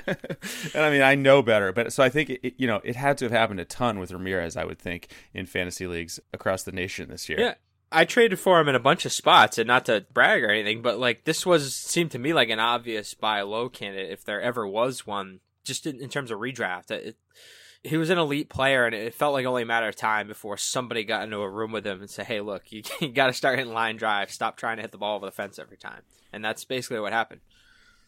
I 0.76 0.90
mean, 0.90 1.02
I 1.02 1.14
know 1.16 1.42
better, 1.42 1.72
but 1.72 1.92
so 1.92 2.02
I 2.02 2.08
think 2.08 2.30
it, 2.30 2.54
you 2.56 2.66
know 2.66 2.80
it 2.84 2.96
had 2.96 3.18
to 3.18 3.24
have 3.24 3.32
happened 3.32 3.60
a 3.60 3.64
ton 3.64 3.98
with 3.98 4.12
Ramirez. 4.12 4.56
I 4.56 4.64
would 4.64 4.78
think 4.78 5.08
in 5.34 5.46
fantasy 5.46 5.86
leagues 5.86 6.20
across 6.32 6.62
the 6.62 6.72
nation 6.72 7.10
this 7.10 7.28
year. 7.28 7.40
Yeah. 7.40 7.54
I 7.92 8.04
traded 8.04 8.38
for 8.38 8.60
him 8.60 8.68
in 8.68 8.76
a 8.76 8.80
bunch 8.80 9.04
of 9.04 9.10
spots, 9.10 9.58
and 9.58 9.66
not 9.66 9.86
to 9.86 10.06
brag 10.12 10.44
or 10.44 10.50
anything, 10.50 10.80
but 10.80 11.00
like 11.00 11.24
this 11.24 11.44
was 11.44 11.74
seemed 11.74 12.12
to 12.12 12.20
me 12.20 12.32
like 12.32 12.48
an 12.48 12.60
obvious 12.60 13.14
buy 13.14 13.42
low 13.42 13.68
candidate 13.68 14.12
if 14.12 14.24
there 14.24 14.40
ever 14.40 14.64
was 14.64 15.06
one. 15.06 15.40
Just 15.64 15.86
in, 15.86 16.00
in 16.00 16.08
terms 16.08 16.30
of 16.30 16.38
redraft, 16.38 16.90
it, 16.90 17.16
he 17.82 17.96
was 17.96 18.10
an 18.10 18.18
elite 18.18 18.48
player, 18.48 18.84
and 18.84 18.94
it 18.94 19.14
felt 19.14 19.32
like 19.32 19.46
only 19.46 19.62
a 19.62 19.66
matter 19.66 19.88
of 19.88 19.96
time 19.96 20.26
before 20.26 20.56
somebody 20.56 21.04
got 21.04 21.22
into 21.24 21.38
a 21.38 21.48
room 21.48 21.72
with 21.72 21.86
him 21.86 22.00
and 22.00 22.10
said, 22.10 22.26
"Hey, 22.26 22.40
look, 22.40 22.70
you, 22.72 22.82
you 23.00 23.08
got 23.08 23.28
to 23.28 23.32
start 23.32 23.58
hitting 23.58 23.72
line 23.72 23.96
drive. 23.96 24.30
Stop 24.30 24.56
trying 24.56 24.76
to 24.76 24.82
hit 24.82 24.92
the 24.92 24.98
ball 24.98 25.16
over 25.16 25.26
the 25.26 25.32
fence 25.32 25.58
every 25.58 25.76
time." 25.76 26.02
And 26.32 26.44
that's 26.44 26.64
basically 26.64 27.00
what 27.00 27.12
happened 27.12 27.40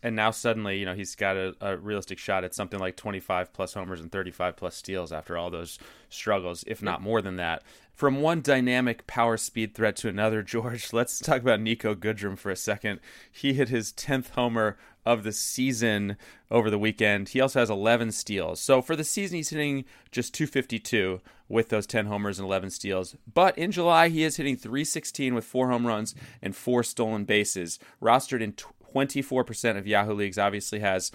and 0.03 0.17
now 0.17 0.31
suddenly, 0.33 0.79
you 0.79 0.85
know, 0.85 0.95
he's 0.95 1.15
got 1.15 1.37
a, 1.37 1.55
a, 1.61 1.77
realistic 1.77 2.19
shot 2.19 2.43
at 2.43 2.55
something 2.55 2.81
like 2.81 2.97
25 2.97 3.53
plus 3.53 3.75
homers 3.75 4.01
and 4.01 4.11
35 4.11 4.57
plus 4.57 4.75
steals 4.75 5.13
after 5.13 5.39
all 5.39 5.49
those 5.49 5.79
struggles, 6.09 6.65
if 6.67 6.83
not 6.83 7.01
more 7.01 7.23
than 7.23 7.37
that. 7.37 7.63
From 7.95 8.21
one 8.21 8.41
dynamic 8.41 9.07
power 9.07 9.37
speed 9.37 9.75
threat 9.75 9.95
to 9.97 10.09
another, 10.09 10.43
George, 10.43 10.93
let's 10.93 11.21
talk 11.21 11.41
about 11.41 11.61
Niko 11.61 11.95
Goodrum 11.95 12.37
for 12.37 12.51
a 12.51 12.57
second. 12.57 12.99
He 13.31 13.53
hit 13.53 13.69
his 13.69 13.93
10th 13.93 14.31
homer 14.31 14.77
of 15.05 15.23
the 15.23 15.33
season 15.33 16.17
over 16.51 16.71
the 16.71 16.79
weekend. 16.79 17.31
He 17.31 17.41
also 17.41 17.61
has 17.61 17.71
11 17.71 18.13
steals. 18.13 18.61
So 18.61 18.83
for 18.83 18.97
the 18.97 19.05
season, 19.05 19.37
he's 19.37 19.51
hitting 19.51 19.85
just 20.11 20.35
252 20.35 21.21
with 21.49 21.69
those 21.69 21.87
10 21.87 22.07
homers 22.07 22.39
and 22.39 22.47
11 22.47 22.71
steals. 22.71 23.17
But 23.33 23.57
in 23.59 23.73
July, 23.73 24.09
he 24.09 24.25
is 24.25 24.37
hitting 24.37 24.57
316 24.57 25.35
with 25.35 25.45
four 25.45 25.69
home 25.69 25.87
runs 25.87 26.15
and 26.41 26.55
four 26.57 26.83
stolen 26.83 27.25
bases. 27.25 27.79
Rostered 28.01 28.41
in 28.41 28.55
24% 28.93 29.79
of 29.79 29.87
Yahoo 29.87 30.15
leagues 30.15 30.39
obviously 30.39 30.81
has 30.81 31.11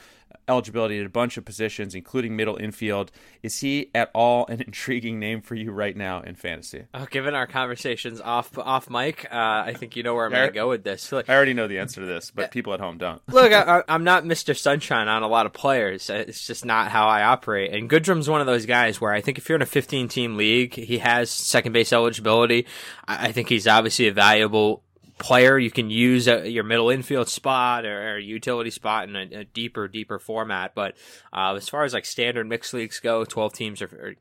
eligibility 0.47 0.99
at 0.99 1.05
a 1.05 1.09
bunch 1.09 1.37
of 1.37 1.45
positions, 1.45 1.93
including 1.93 2.35
middle 2.35 2.55
infield. 2.57 3.11
Is 3.43 3.59
he 3.59 3.91
at 3.93 4.09
all 4.13 4.45
an 4.47 4.61
intriguing 4.67 5.19
name 5.19 5.41
for 5.41 5.55
you 5.55 5.71
right 5.71 5.95
now 5.95 6.21
in 6.21 6.35
fantasy? 6.35 6.85
Oh, 6.93 7.05
given 7.09 7.35
our 7.35 7.47
conversations 7.47 8.21
off 8.21 8.57
off 8.57 8.89
mic, 8.89 9.25
uh, 9.25 9.35
I 9.65 9.73
think 9.73 9.95
you 9.95 10.03
know 10.03 10.15
where 10.15 10.25
I'm 10.25 10.31
going 10.31 10.47
to 10.47 10.53
go 10.53 10.69
with 10.69 10.83
this. 10.83 11.11
Like, 11.11 11.29
I 11.29 11.35
already 11.35 11.53
know 11.53 11.67
the 11.67 11.79
answer 11.79 12.01
to 12.01 12.07
this, 12.07 12.31
but 12.31 12.51
people 12.51 12.73
at 12.73 12.79
home 12.79 12.97
don't. 12.97 13.21
Look, 13.29 13.51
I, 13.51 13.83
am 13.87 14.03
not 14.03 14.23
Mr. 14.23 14.57
Sunshine 14.57 15.07
on 15.07 15.23
a 15.23 15.27
lot 15.27 15.45
of 15.45 15.53
players. 15.53 16.09
It's 16.09 16.45
just 16.45 16.65
not 16.65 16.89
how 16.89 17.07
I 17.07 17.23
operate. 17.23 17.73
And 17.73 17.89
Goodrum's 17.89 18.29
one 18.29 18.41
of 18.41 18.47
those 18.47 18.65
guys 18.65 19.01
where 19.01 19.13
I 19.13 19.21
think 19.21 19.37
if 19.37 19.49
you're 19.49 19.57
in 19.57 19.61
a 19.61 19.65
15 19.65 20.07
team 20.07 20.37
league, 20.37 20.73
he 20.73 20.99
has 20.99 21.29
second 21.29 21.73
base 21.73 21.91
eligibility. 21.91 22.65
I, 23.07 23.27
I 23.27 23.31
think 23.31 23.49
he's 23.49 23.67
obviously 23.67 24.07
a 24.07 24.13
valuable 24.13 24.83
player 25.19 25.57
you 25.57 25.71
can 25.71 25.89
use 25.89 26.27
a, 26.27 26.49
your 26.49 26.63
middle 26.63 26.89
infield 26.89 27.27
spot 27.27 27.85
or, 27.85 28.13
or 28.13 28.17
utility 28.17 28.69
spot 28.69 29.09
in 29.09 29.15
a, 29.15 29.39
a, 29.39 29.43
deeper, 29.45 29.87
deeper 29.87 30.19
format. 30.19 30.73
But 30.75 30.95
uh, 31.33 31.55
as 31.55 31.69
far 31.69 31.83
as 31.83 31.93
like 31.93 32.05
standard 32.05 32.47
mixed 32.47 32.73
leagues 32.73 32.99
go, 32.99 33.25
12 33.25 33.53
teams 33.53 33.81
are, 33.81 33.85
are, 33.85 34.15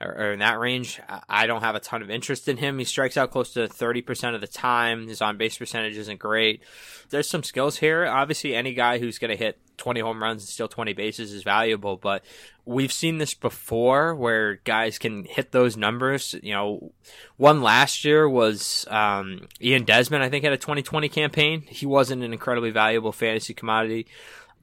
are, 0.00 0.32
in 0.32 0.38
that 0.40 0.58
range. 0.58 1.00
I 1.28 1.46
don't 1.46 1.62
have 1.62 1.74
a 1.74 1.80
ton 1.80 2.02
of 2.02 2.10
interest 2.10 2.48
in 2.48 2.56
him. 2.56 2.78
He 2.78 2.84
strikes 2.84 3.16
out 3.16 3.30
close 3.30 3.52
to 3.54 3.68
30% 3.68 4.34
of 4.34 4.40
the 4.40 4.46
time. 4.46 5.08
His 5.08 5.20
on 5.20 5.36
base 5.36 5.58
percentage 5.58 5.96
isn't 5.96 6.18
great. 6.18 6.62
There's 7.10 7.28
some 7.28 7.42
skills 7.42 7.78
here. 7.78 8.06
Obviously, 8.06 8.54
any 8.54 8.74
guy 8.74 8.98
who's 8.98 9.18
going 9.18 9.30
to 9.30 9.36
hit 9.36 9.58
20 9.76 10.00
home 10.00 10.22
runs 10.22 10.42
and 10.42 10.48
steal 10.48 10.68
20 10.68 10.92
bases 10.92 11.32
is 11.32 11.42
valuable, 11.42 11.96
but 11.96 12.24
we've 12.64 12.92
seen 12.92 13.18
this 13.18 13.34
before 13.34 14.14
where 14.14 14.56
guys 14.64 14.98
can 14.98 15.24
hit 15.24 15.52
those 15.52 15.76
numbers. 15.76 16.34
You 16.42 16.52
know, 16.52 16.92
one 17.36 17.62
last 17.62 18.04
year 18.04 18.28
was 18.28 18.86
um, 18.90 19.48
Ian 19.60 19.84
Desmond, 19.84 20.22
I 20.22 20.28
think, 20.28 20.44
had 20.44 20.52
a 20.52 20.58
2020 20.58 21.08
campaign. 21.08 21.62
He 21.62 21.86
wasn't 21.86 22.22
an 22.22 22.32
incredibly 22.32 22.70
valuable 22.70 23.12
fantasy 23.12 23.54
commodity. 23.54 24.06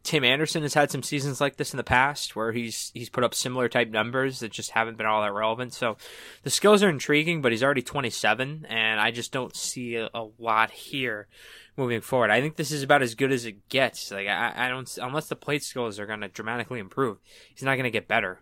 Tim 0.05 0.23
Anderson 0.23 0.61
has 0.61 0.75
had 0.75 0.91
some 0.91 1.01
seasons 1.01 1.41
like 1.41 1.57
this 1.57 1.73
in 1.73 1.77
the 1.77 1.83
past 1.83 2.35
where 2.35 2.51
he's 2.51 2.91
he's 2.93 3.09
put 3.09 3.23
up 3.23 3.33
similar 3.33 3.67
type 3.67 3.89
numbers 3.89 4.39
that 4.39 4.51
just 4.51 4.69
haven't 4.69 4.97
been 4.97 5.07
all 5.07 5.23
that 5.23 5.33
relevant. 5.33 5.73
So 5.73 5.97
the 6.43 6.51
skills 6.51 6.83
are 6.83 6.89
intriguing, 6.89 7.41
but 7.41 7.51
he's 7.51 7.63
already 7.63 7.81
27, 7.81 8.67
and 8.69 8.99
I 8.99 9.09
just 9.09 9.31
don't 9.31 9.55
see 9.55 9.95
a, 9.95 10.09
lot 10.37 10.69
here 10.69 11.27
moving 11.75 12.01
forward. 12.01 12.29
I 12.29 12.39
think 12.39 12.55
this 12.55 12.71
is 12.71 12.83
about 12.83 13.01
as 13.01 13.15
good 13.15 13.31
as 13.31 13.45
it 13.45 13.67
gets. 13.67 14.11
Like 14.11 14.27
I, 14.27 14.53
I 14.55 14.69
don't 14.69 14.95
unless 15.01 15.27
the 15.27 15.35
plate 15.35 15.63
skills 15.63 15.99
are 15.99 16.05
going 16.05 16.21
to 16.21 16.27
dramatically 16.27 16.79
improve, 16.79 17.17
he's 17.55 17.63
not 17.63 17.75
going 17.75 17.85
to 17.85 17.91
get 17.91 18.07
better. 18.07 18.39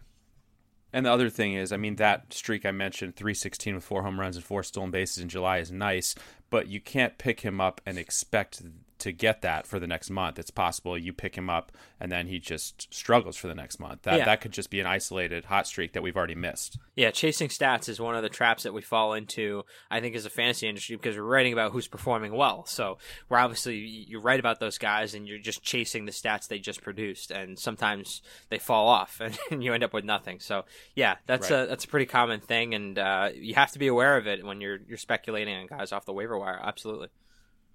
And 0.91 1.05
the 1.05 1.11
other 1.11 1.29
thing 1.29 1.53
is, 1.53 1.71
I 1.71 1.77
mean, 1.77 1.95
that 1.95 2.33
streak 2.33 2.65
I 2.65 2.71
mentioned, 2.71 3.15
316 3.15 3.75
with 3.75 3.83
four 3.83 4.03
home 4.03 4.19
runs 4.19 4.35
and 4.35 4.45
four 4.45 4.63
stolen 4.63 4.91
bases 4.91 5.23
in 5.23 5.29
July 5.29 5.57
is 5.57 5.71
nice, 5.71 6.13
but 6.51 6.67
you 6.67 6.79
can't 6.79 7.17
pick 7.17 7.39
him 7.39 7.59
up 7.59 7.81
and 7.85 7.97
expect 7.97 8.61
to 9.03 9.11
get 9.11 9.41
that 9.41 9.67
for 9.67 9.79
the 9.79 9.87
next 9.87 10.09
month. 10.09 10.39
It's 10.39 10.49
possible 10.49 10.97
you 10.97 11.11
pick 11.11 11.35
him 11.35 11.49
up 11.49 11.73
and 11.99 12.09
then 12.09 12.27
he 12.27 12.39
just 12.39 12.93
struggles 12.93 13.35
for 13.35 13.49
the 13.49 13.55
next 13.55 13.77
month. 13.77 14.03
That 14.03 14.19
yeah. 14.19 14.25
that 14.25 14.39
could 14.39 14.53
just 14.53 14.69
be 14.69 14.79
an 14.79 14.87
isolated 14.87 15.45
hot 15.45 15.67
streak 15.67 15.91
that 15.91 16.01
we've 16.01 16.15
already 16.15 16.35
missed. 16.35 16.77
Yeah, 16.95 17.11
chasing 17.11 17.49
stats 17.49 17.89
is 17.89 17.99
one 17.99 18.15
of 18.15 18.23
the 18.23 18.29
traps 18.29 18.63
that 18.63 18.73
we 18.73 18.81
fall 18.81 19.13
into. 19.13 19.63
I 19.91 19.99
think 19.99 20.15
as 20.15 20.25
a 20.25 20.29
fantasy 20.29 20.69
industry 20.69 20.95
because 20.95 21.17
we're 21.17 21.23
writing 21.23 21.51
about 21.51 21.73
who's 21.73 21.89
performing 21.89 22.33
well. 22.33 22.65
So 22.65 22.97
we're 23.27 23.39
obviously 23.39 23.75
you 23.75 24.21
write 24.21 24.39
about 24.39 24.61
those 24.61 24.77
guys 24.77 25.13
and 25.13 25.27
you're 25.27 25.37
just 25.37 25.63
chasing 25.63 26.05
the 26.05 26.13
stats 26.13 26.47
they 26.47 26.59
just 26.59 26.81
produced, 26.81 27.29
and 27.29 27.59
sometimes 27.59 28.21
they 28.47 28.57
fall 28.57 28.87
off 28.87 29.21
and 29.51 29.63
you 29.63 29.73
end 29.73 29.83
up 29.83 29.93
with 29.93 30.05
nothing. 30.05 30.39
So 30.39 30.63
yeah, 30.95 31.17
that's 31.25 31.51
right. 31.51 31.63
a 31.63 31.67
that's 31.67 31.83
a 31.83 31.89
pretty 31.89 32.05
common 32.05 32.39
thing, 32.39 32.73
and 32.73 32.97
uh, 32.97 33.31
you 33.35 33.55
have 33.55 33.71
to 33.73 33.79
be 33.79 33.87
aware 33.87 34.15
of 34.15 34.27
it 34.27 34.45
when 34.45 34.61
you're 34.61 34.79
you're 34.87 34.97
speculating 34.97 35.55
on 35.55 35.67
guys 35.67 35.91
off 35.91 36.05
the 36.05 36.13
waiver 36.13 36.39
wire. 36.39 36.59
Absolutely. 36.63 37.09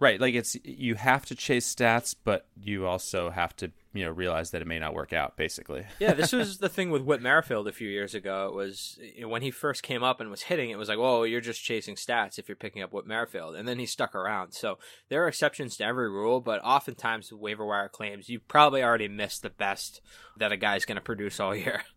Right, 0.00 0.20
like 0.20 0.34
it's 0.34 0.56
you 0.64 0.94
have 0.94 1.26
to 1.26 1.34
chase 1.34 1.74
stats, 1.74 2.14
but 2.22 2.46
you 2.62 2.86
also 2.86 3.30
have 3.30 3.56
to 3.56 3.72
you 3.92 4.04
know 4.04 4.12
realize 4.12 4.52
that 4.52 4.62
it 4.62 4.68
may 4.68 4.78
not 4.78 4.94
work 4.94 5.12
out. 5.12 5.36
Basically, 5.36 5.84
yeah. 5.98 6.14
This 6.14 6.32
was 6.32 6.58
the 6.58 6.68
thing 6.68 6.90
with 6.90 7.02
Whit 7.02 7.20
Merrifield 7.20 7.66
a 7.66 7.72
few 7.72 7.88
years 7.88 8.14
ago. 8.14 8.46
It 8.46 8.54
was 8.54 8.96
you 9.16 9.22
know, 9.22 9.28
when 9.28 9.42
he 9.42 9.50
first 9.50 9.82
came 9.82 10.04
up 10.04 10.20
and 10.20 10.30
was 10.30 10.42
hitting. 10.42 10.70
It 10.70 10.78
was 10.78 10.88
like, 10.88 10.98
oh, 10.98 11.24
you're 11.24 11.40
just 11.40 11.64
chasing 11.64 11.96
stats 11.96 12.38
if 12.38 12.48
you're 12.48 12.54
picking 12.54 12.80
up 12.80 12.92
Whit 12.92 13.08
Merrifield, 13.08 13.56
and 13.56 13.66
then 13.66 13.80
he 13.80 13.86
stuck 13.86 14.14
around. 14.14 14.52
So 14.52 14.78
there 15.08 15.24
are 15.24 15.28
exceptions 15.28 15.76
to 15.78 15.84
every 15.84 16.08
rule, 16.08 16.40
but 16.40 16.62
oftentimes 16.62 17.32
with 17.32 17.40
waiver 17.40 17.66
wire 17.66 17.88
claims, 17.88 18.28
you 18.28 18.38
probably 18.38 18.84
already 18.84 19.08
missed 19.08 19.42
the 19.42 19.50
best 19.50 20.00
that 20.36 20.52
a 20.52 20.56
guy's 20.56 20.84
going 20.84 20.96
to 20.96 21.02
produce 21.02 21.40
all 21.40 21.56
year. 21.56 21.82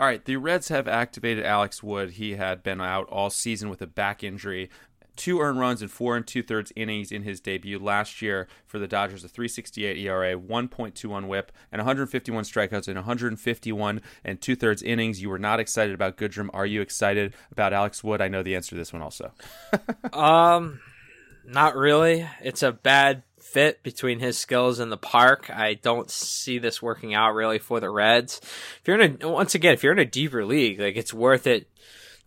All 0.00 0.06
right, 0.06 0.24
the 0.24 0.36
Reds 0.36 0.68
have 0.68 0.86
activated 0.86 1.44
Alex 1.44 1.82
Wood. 1.82 2.12
He 2.12 2.36
had 2.36 2.62
been 2.62 2.80
out 2.80 3.08
all 3.10 3.30
season 3.30 3.68
with 3.68 3.82
a 3.82 3.86
back 3.88 4.22
injury 4.22 4.70
two 5.18 5.40
earned 5.40 5.58
runs 5.58 5.82
and 5.82 5.90
four 5.90 6.16
and 6.16 6.26
two 6.26 6.42
thirds 6.42 6.72
innings 6.76 7.12
in 7.12 7.24
his 7.24 7.40
debut 7.40 7.78
last 7.78 8.22
year 8.22 8.48
for 8.64 8.78
the 8.78 8.88
Dodgers, 8.88 9.24
a 9.24 9.28
368 9.28 9.98
ERA, 9.98 10.36
1.21 10.36 11.26
whip, 11.26 11.52
and 11.70 11.80
151 11.80 12.44
strikeouts 12.44 12.88
in 12.88 12.94
151 12.94 14.00
and 14.24 14.40
two 14.40 14.56
thirds 14.56 14.82
innings. 14.82 15.20
You 15.20 15.28
were 15.28 15.38
not 15.38 15.60
excited 15.60 15.94
about 15.94 16.16
Goodrum. 16.16 16.48
Are 16.54 16.64
you 16.64 16.80
excited 16.80 17.34
about 17.52 17.74
Alex 17.74 18.02
Wood? 18.02 18.22
I 18.22 18.28
know 18.28 18.42
the 18.42 18.56
answer 18.56 18.70
to 18.70 18.76
this 18.76 18.92
one 18.92 19.02
also. 19.02 19.32
um, 20.14 20.80
not 21.44 21.76
really. 21.76 22.26
It's 22.40 22.62
a 22.62 22.72
bad 22.72 23.24
fit 23.40 23.82
between 23.82 24.20
his 24.20 24.38
skills 24.38 24.78
and 24.78 24.92
the 24.92 24.96
park. 24.96 25.50
I 25.50 25.74
don't 25.74 26.10
see 26.10 26.58
this 26.58 26.80
working 26.80 27.14
out 27.14 27.34
really 27.34 27.58
for 27.58 27.80
the 27.80 27.90
Reds. 27.90 28.40
If 28.42 28.82
you're 28.86 29.00
in 29.00 29.18
a 29.20 29.28
once 29.28 29.54
again, 29.54 29.74
if 29.74 29.82
you're 29.82 29.92
in 29.92 29.98
a 29.98 30.04
deeper 30.04 30.44
league, 30.44 30.78
like 30.78 30.96
it's 30.96 31.12
worth 31.12 31.46
it 31.46 31.68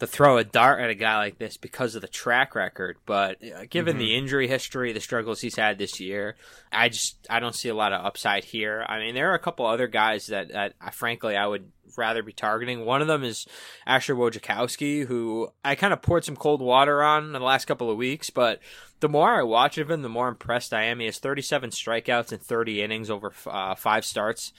to 0.01 0.07
throw 0.07 0.39
a 0.39 0.43
dart 0.43 0.81
at 0.81 0.89
a 0.89 0.95
guy 0.95 1.17
like 1.17 1.37
this 1.37 1.57
because 1.57 1.93
of 1.93 2.01
the 2.01 2.07
track 2.07 2.55
record. 2.55 2.97
But 3.05 3.37
uh, 3.43 3.65
given 3.69 3.93
mm-hmm. 3.93 3.99
the 3.99 4.15
injury 4.15 4.47
history, 4.47 4.93
the 4.93 4.99
struggles 4.99 5.41
he's 5.41 5.57
had 5.57 5.77
this 5.77 5.99
year, 5.99 6.37
I 6.71 6.89
just 6.89 7.17
I 7.29 7.39
don't 7.39 7.53
see 7.53 7.69
a 7.69 7.75
lot 7.75 7.93
of 7.93 8.03
upside 8.03 8.43
here. 8.43 8.83
I 8.89 8.97
mean, 8.97 9.13
there 9.13 9.29
are 9.29 9.35
a 9.35 9.39
couple 9.39 9.67
other 9.67 9.85
guys 9.85 10.25
that, 10.27 10.53
that 10.53 10.73
I, 10.81 10.89
frankly 10.89 11.37
I 11.37 11.45
would 11.45 11.71
rather 11.95 12.23
be 12.23 12.33
targeting. 12.33 12.83
One 12.83 13.03
of 13.03 13.07
them 13.07 13.23
is 13.23 13.45
Asher 13.85 14.15
Wojciechowski, 14.15 15.05
who 15.05 15.51
I 15.63 15.75
kind 15.75 15.93
of 15.93 16.01
poured 16.01 16.25
some 16.25 16.35
cold 16.35 16.61
water 16.61 17.03
on 17.03 17.25
in 17.25 17.33
the 17.33 17.39
last 17.39 17.65
couple 17.65 17.91
of 17.91 17.97
weeks, 17.97 18.31
but 18.31 18.59
the 19.01 19.09
more 19.09 19.29
I 19.29 19.43
watch 19.43 19.77
of 19.77 19.91
him, 19.91 20.01
the 20.01 20.09
more 20.09 20.29
impressed 20.29 20.73
I 20.73 20.85
am. 20.85 20.99
He 20.99 21.05
has 21.05 21.19
37 21.19 21.69
strikeouts 21.69 22.33
in 22.33 22.39
30 22.39 22.81
innings 22.81 23.11
over 23.11 23.31
uh, 23.45 23.75
five 23.75 24.03
starts 24.03 24.51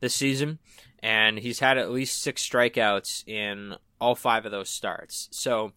this 0.00 0.14
season, 0.14 0.58
and 1.02 1.38
he's 1.38 1.60
had 1.60 1.78
at 1.78 1.90
least 1.90 2.20
six 2.22 2.46
strikeouts 2.48 3.26
in 3.26 3.76
all 4.00 4.14
five 4.14 4.44
of 4.44 4.52
those 4.52 4.70
starts. 4.70 5.28
So 5.30 5.72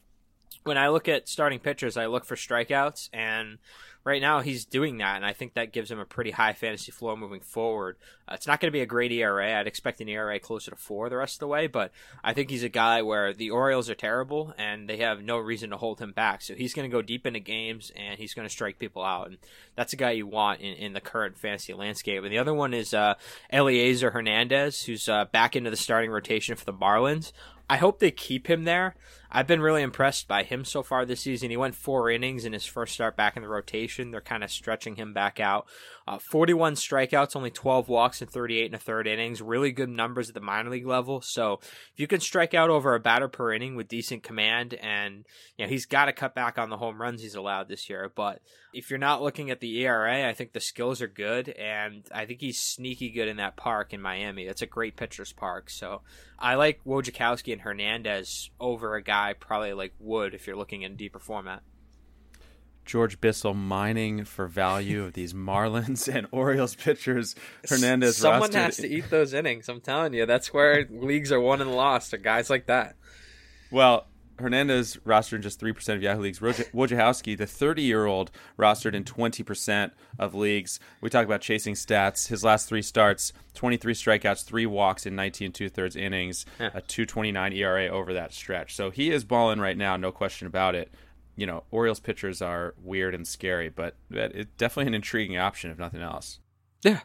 when 0.63 0.77
I 0.77 0.89
look 0.89 1.07
at 1.07 1.27
starting 1.27 1.59
pitchers, 1.59 1.97
I 1.97 2.05
look 2.05 2.25
for 2.25 2.35
strikeouts, 2.35 3.09
and 3.13 3.57
right 4.03 4.21
now 4.21 4.39
he's 4.39 4.65
doing 4.65 4.97
that, 4.97 5.15
and 5.15 5.25
I 5.25 5.33
think 5.33 5.53
that 5.53 5.71
gives 5.71 5.91
him 5.91 5.99
a 5.99 6.05
pretty 6.05 6.31
high 6.31 6.53
fantasy 6.53 6.91
floor 6.91 7.15
moving 7.15 7.41
forward. 7.41 7.97
Uh, 8.27 8.33
it's 8.33 8.47
not 8.47 8.59
going 8.59 8.67
to 8.67 8.75
be 8.75 8.81
a 8.81 8.87
great 8.87 9.11
ERA. 9.11 9.59
I'd 9.59 9.67
expect 9.67 10.01
an 10.01 10.09
ERA 10.09 10.39
closer 10.39 10.71
to 10.71 10.77
four 10.77 11.09
the 11.09 11.17
rest 11.17 11.35
of 11.35 11.39
the 11.39 11.47
way, 11.47 11.67
but 11.67 11.91
I 12.23 12.33
think 12.33 12.49
he's 12.49 12.63
a 12.63 12.69
guy 12.69 13.01
where 13.01 13.33
the 13.33 13.51
Orioles 13.51 13.89
are 13.89 13.95
terrible, 13.95 14.53
and 14.57 14.89
they 14.89 14.97
have 14.97 15.21
no 15.21 15.37
reason 15.37 15.69
to 15.69 15.77
hold 15.77 15.99
him 15.99 16.11
back. 16.11 16.41
So 16.41 16.55
he's 16.55 16.73
going 16.73 16.89
to 16.89 16.95
go 16.95 17.01
deep 17.01 17.27
into 17.27 17.39
games, 17.39 17.91
and 17.95 18.17
he's 18.17 18.33
going 18.33 18.47
to 18.47 18.53
strike 18.53 18.79
people 18.79 19.03
out, 19.03 19.27
and 19.27 19.37
that's 19.75 19.93
a 19.93 19.97
guy 19.97 20.11
you 20.11 20.27
want 20.27 20.61
in, 20.61 20.73
in 20.75 20.93
the 20.93 21.01
current 21.01 21.37
fantasy 21.37 21.73
landscape. 21.73 22.23
And 22.23 22.31
the 22.31 22.39
other 22.39 22.53
one 22.53 22.73
is 22.73 22.93
uh, 22.93 23.15
Elieser 23.53 24.11
Hernandez, 24.11 24.83
who's 24.83 25.07
uh, 25.07 25.25
back 25.25 25.55
into 25.55 25.69
the 25.69 25.77
starting 25.77 26.11
rotation 26.11 26.55
for 26.55 26.65
the 26.65 26.73
Marlins. 26.73 27.31
I 27.69 27.77
hope 27.77 27.99
they 27.99 28.11
keep 28.11 28.47
him 28.49 28.63
there. 28.63 28.95
I've 29.31 29.47
been 29.47 29.61
really 29.61 29.81
impressed 29.81 30.27
by 30.27 30.43
him 30.43 30.65
so 30.65 30.83
far 30.83 31.05
this 31.05 31.21
season. 31.21 31.49
He 31.49 31.57
went 31.57 31.75
four 31.75 32.09
innings 32.09 32.43
in 32.43 32.53
his 32.53 32.65
first 32.65 32.93
start 32.93 33.15
back 33.15 33.37
in 33.37 33.43
the 33.43 33.47
rotation. 33.47 34.11
They're 34.11 34.19
kind 34.19 34.43
of 34.43 34.51
stretching 34.51 34.95
him 34.95 35.13
back 35.13 35.39
out. 35.39 35.67
Uh, 36.11 36.19
41 36.19 36.73
strikeouts, 36.73 37.37
only 37.37 37.51
12 37.51 37.87
walks 37.87 38.21
in 38.21 38.27
38 38.27 38.65
and 38.65 38.75
a 38.75 38.77
third 38.77 39.07
innings. 39.07 39.41
Really 39.41 39.71
good 39.71 39.87
numbers 39.87 40.27
at 40.27 40.35
the 40.35 40.41
minor 40.41 40.69
league 40.69 40.85
level. 40.85 41.21
So 41.21 41.61
if 41.61 41.93
you 41.95 42.05
can 42.05 42.19
strike 42.19 42.53
out 42.53 42.69
over 42.69 42.93
a 42.93 42.99
batter 42.99 43.29
per 43.29 43.53
inning 43.53 43.77
with 43.77 43.87
decent 43.87 44.21
command, 44.21 44.73
and 44.73 45.25
you 45.57 45.63
know 45.63 45.69
he's 45.69 45.85
got 45.85 46.05
to 46.05 46.13
cut 46.13 46.35
back 46.35 46.57
on 46.57 46.69
the 46.69 46.75
home 46.75 47.01
runs 47.01 47.21
he's 47.21 47.35
allowed 47.35 47.69
this 47.69 47.89
year. 47.89 48.11
But 48.13 48.41
if 48.73 48.89
you're 48.89 48.99
not 48.99 49.21
looking 49.21 49.51
at 49.51 49.61
the 49.61 49.79
ERA, 49.85 50.27
I 50.27 50.33
think 50.33 50.51
the 50.51 50.59
skills 50.59 51.01
are 51.01 51.07
good, 51.07 51.47
and 51.47 52.05
I 52.13 52.25
think 52.25 52.41
he's 52.41 52.59
sneaky 52.59 53.09
good 53.11 53.29
in 53.29 53.37
that 53.37 53.55
park 53.55 53.93
in 53.93 54.01
Miami. 54.01 54.45
That's 54.45 54.61
a 54.61 54.67
great 54.67 54.97
pitcher's 54.97 55.31
park. 55.31 55.69
So 55.69 56.01
I 56.37 56.55
like 56.55 56.83
Wojciechowski 56.83 57.53
and 57.53 57.61
Hernandez 57.61 58.49
over 58.59 58.95
a 58.95 59.01
guy 59.01 59.31
probably 59.39 59.71
like 59.71 59.93
Wood 59.97 60.33
if 60.33 60.45
you're 60.45 60.57
looking 60.57 60.81
in 60.81 60.97
deeper 60.97 61.19
format. 61.19 61.63
George 62.85 63.21
Bissell 63.21 63.53
mining 63.53 64.25
for 64.25 64.47
value 64.47 65.03
of 65.03 65.13
these 65.13 65.33
Marlins 65.49 66.13
and 66.13 66.27
Orioles 66.31 66.75
pitchers. 66.75 67.35
Hernandez. 67.69 68.17
Someone 68.17 68.49
rostered- 68.49 68.53
has 68.55 68.77
to 68.77 68.87
eat 68.89 69.09
those 69.09 69.33
innings. 69.33 69.69
I'm 69.69 69.81
telling 69.81 70.13
you, 70.13 70.25
that's 70.25 70.53
where 70.53 70.87
leagues 70.89 71.31
are 71.31 71.39
won 71.39 71.61
and 71.61 71.71
lost. 71.71 72.13
Are 72.13 72.17
guys 72.17 72.49
like 72.49 72.65
that. 72.67 72.95
Well, 73.71 74.07
Hernandez 74.39 74.97
rostered 75.05 75.33
in 75.33 75.41
just 75.43 75.59
three 75.59 75.71
percent 75.71 75.97
of 75.97 76.03
Yahoo 76.03 76.21
leagues. 76.21 76.39
Woj- 76.39 76.71
Wojciechowski, 76.71 77.37
the 77.37 77.45
thirty-year-old, 77.45 78.31
rostered 78.57 78.95
in 78.95 79.03
twenty 79.03 79.43
percent 79.43 79.93
of 80.17 80.33
leagues. 80.33 80.79
We 80.99 81.11
talk 81.11 81.25
about 81.25 81.41
chasing 81.41 81.75
stats. 81.75 82.27
His 82.29 82.43
last 82.43 82.67
three 82.67 82.81
starts: 82.81 83.33
twenty-three 83.53 83.93
strikeouts, 83.93 84.43
three 84.43 84.65
walks 84.65 85.05
in 85.05 85.15
nineteen 85.15 85.51
two-thirds 85.51 85.95
innings, 85.95 86.45
Yeah. 86.59 86.71
a 86.73 86.81
two 86.81 87.05
twenty-nine 87.05 87.53
ERA 87.53 87.87
over 87.89 88.13
that 88.13 88.33
stretch. 88.33 88.75
So 88.75 88.89
he 88.89 89.11
is 89.11 89.23
balling 89.23 89.59
right 89.59 89.77
now, 89.77 89.95
no 89.95 90.11
question 90.11 90.47
about 90.47 90.73
it. 90.73 90.91
You 91.41 91.47
know, 91.47 91.63
Orioles 91.71 91.99
pitchers 91.99 92.39
are 92.39 92.75
weird 92.77 93.15
and 93.15 93.27
scary, 93.27 93.67
but 93.67 93.95
it's 94.11 94.51
definitely 94.59 94.89
an 94.89 94.93
intriguing 94.93 95.39
option, 95.39 95.71
if 95.71 95.79
nothing 95.79 96.03
else. 96.03 96.39
Yeah, 96.83 96.99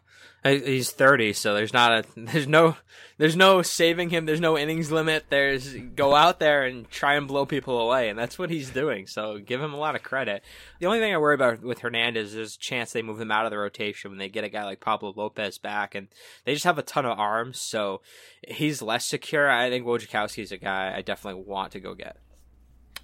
he's 0.44 0.90
30, 0.90 1.32
so 1.32 1.54
there's 1.54 1.72
not 1.72 1.92
a 1.92 2.04
there's 2.20 2.46
no 2.46 2.76
there's 3.16 3.34
no 3.34 3.62
saving 3.62 4.10
him. 4.10 4.26
There's 4.26 4.42
no 4.42 4.58
innings 4.58 4.92
limit. 4.92 5.24
There's 5.30 5.74
go 5.94 6.14
out 6.14 6.38
there 6.38 6.64
and 6.64 6.86
try 6.90 7.14
and 7.14 7.26
blow 7.26 7.46
people 7.46 7.80
away, 7.80 8.10
and 8.10 8.18
that's 8.18 8.38
what 8.38 8.50
he's 8.50 8.68
doing. 8.68 9.06
So 9.06 9.38
give 9.38 9.62
him 9.62 9.72
a 9.72 9.78
lot 9.78 9.96
of 9.96 10.02
credit. 10.02 10.42
The 10.80 10.86
only 10.86 10.98
thing 10.98 11.14
I 11.14 11.18
worry 11.18 11.34
about 11.34 11.62
with 11.62 11.78
Hernandez 11.78 12.34
is 12.34 12.56
a 12.56 12.58
chance 12.58 12.92
they 12.92 13.00
move 13.00 13.18
him 13.18 13.30
out 13.30 13.46
of 13.46 13.50
the 13.50 13.56
rotation 13.56 14.10
when 14.10 14.18
they 14.18 14.28
get 14.28 14.44
a 14.44 14.50
guy 14.50 14.66
like 14.66 14.80
Pablo 14.80 15.14
Lopez 15.16 15.56
back, 15.56 15.94
and 15.94 16.08
they 16.44 16.52
just 16.52 16.66
have 16.66 16.76
a 16.76 16.82
ton 16.82 17.06
of 17.06 17.18
arms, 17.18 17.58
so 17.58 18.02
he's 18.46 18.82
less 18.82 19.06
secure. 19.06 19.48
I 19.48 19.70
think 19.70 19.86
Wojciechowski 19.86 20.42
is 20.42 20.52
a 20.52 20.58
guy 20.58 20.92
I 20.94 21.00
definitely 21.00 21.42
want 21.46 21.72
to 21.72 21.80
go 21.80 21.94
get. 21.94 22.18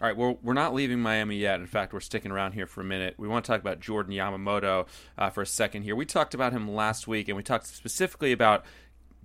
All 0.02 0.08
right, 0.08 0.16
well, 0.16 0.36
we're 0.42 0.52
not 0.52 0.74
leaving 0.74 0.98
Miami 0.98 1.36
yet. 1.36 1.60
In 1.60 1.66
fact, 1.68 1.92
we're 1.92 2.00
sticking 2.00 2.32
around 2.32 2.54
here 2.54 2.66
for 2.66 2.80
a 2.80 2.84
minute. 2.84 3.14
We 3.18 3.28
want 3.28 3.44
to 3.44 3.52
talk 3.52 3.60
about 3.60 3.78
Jordan 3.78 4.12
Yamamoto 4.12 4.88
uh, 5.16 5.30
for 5.30 5.42
a 5.42 5.46
second 5.46 5.82
here. 5.82 5.94
We 5.94 6.06
talked 6.06 6.34
about 6.34 6.52
him 6.52 6.68
last 6.68 7.06
week, 7.06 7.28
and 7.28 7.36
we 7.36 7.44
talked 7.44 7.68
specifically 7.68 8.32
about 8.32 8.64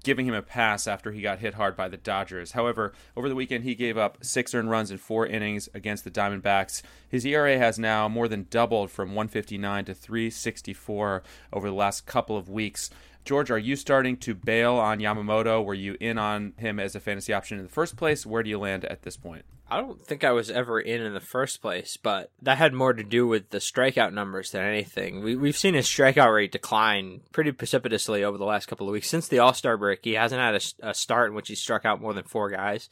giving 0.04 0.28
him 0.28 0.36
a 0.36 0.44
pass 0.44 0.86
after 0.86 1.12
he 1.12 1.24
got 1.24 1.40
hit 1.40 1.56
hard 1.56 1.76
by 1.76 1.88
the 1.88 1.98
Dodgers. 1.98 2.52
However, 2.52 2.94
over 3.16 3.28
the 3.28 3.34
weekend, 3.34 3.64
he 3.64 3.74
gave 3.74 3.98
up 3.98 4.20
six 4.22 4.54
earned 4.54 4.70
runs 4.70 4.92
in 4.92 5.00
four 5.00 5.26
innings 5.26 5.68
against 5.74 6.04
the 6.04 6.12
Diamondbacks. 6.12 6.84
His 7.10 7.26
ERA 7.26 7.58
has 7.58 7.80
now 7.80 8.08
more 8.08 8.28
than 8.28 8.46
doubled 8.52 8.92
from 8.92 9.16
159 9.16 9.86
to 9.86 9.96
364 9.96 11.24
over 11.52 11.68
the 11.68 11.76
last 11.76 12.06
couple 12.06 12.38
of 12.38 12.50
weeks. 12.50 12.92
George, 13.28 13.52
are 13.52 13.58
you 13.58 13.76
starting 13.76 14.16
to 14.16 14.34
bail 14.34 14.76
on 14.76 15.00
Yamamoto? 15.00 15.62
Were 15.64 15.74
you 15.74 15.98
in 16.00 16.18
on 16.18 16.54
him 16.56 16.80
as 16.80 16.96
a 16.96 17.02
fantasy 17.02 17.34
option 17.34 17.58
in 17.58 17.66
the 17.66 17.70
first 17.70 17.98
place? 17.98 18.26
Where 18.26 18.42
do 18.42 18.50
you 18.50 18.58
land 18.58 18.86
at 18.86 19.02
this 19.02 19.18
point? 19.18 19.44
I 19.70 19.82
don't 19.82 20.02
think 20.02 20.24
I 20.24 20.32
was 20.32 20.50
ever 20.50 20.80
in 20.80 21.02
in 21.02 21.14
the 21.14 21.20
first 21.20 21.62
place, 21.62 21.98
but 21.98 22.32
that 22.42 22.58
had 22.58 22.74
more 22.74 22.94
to 22.94 23.04
do 23.04 23.28
with 23.28 23.50
the 23.50 23.58
strikeout 23.58 24.14
numbers 24.14 24.52
than 24.52 24.64
anything. 24.64 25.22
We, 25.22 25.36
we've 25.36 25.58
seen 25.58 25.74
his 25.74 25.88
strikeout 25.88 26.34
rate 26.34 26.54
decline 26.54 27.20
pretty 27.34 27.52
precipitously 27.52 28.24
over 28.24 28.38
the 28.38 28.46
last 28.46 28.68
couple 28.68 28.88
of 28.88 28.94
weeks. 28.94 29.10
Since 29.10 29.28
the 29.28 29.40
All 29.40 29.54
Star 29.54 29.76
break, 29.76 30.06
he 30.06 30.14
hasn't 30.14 30.40
had 30.40 30.56
a, 30.56 30.92
a 30.92 30.94
start 30.94 31.30
in 31.30 31.36
which 31.36 31.50
he 31.50 31.56
struck 31.56 31.84
out 31.84 32.00
more 32.00 32.14
than 32.14 32.24
four 32.24 32.50
guys. 32.50 32.88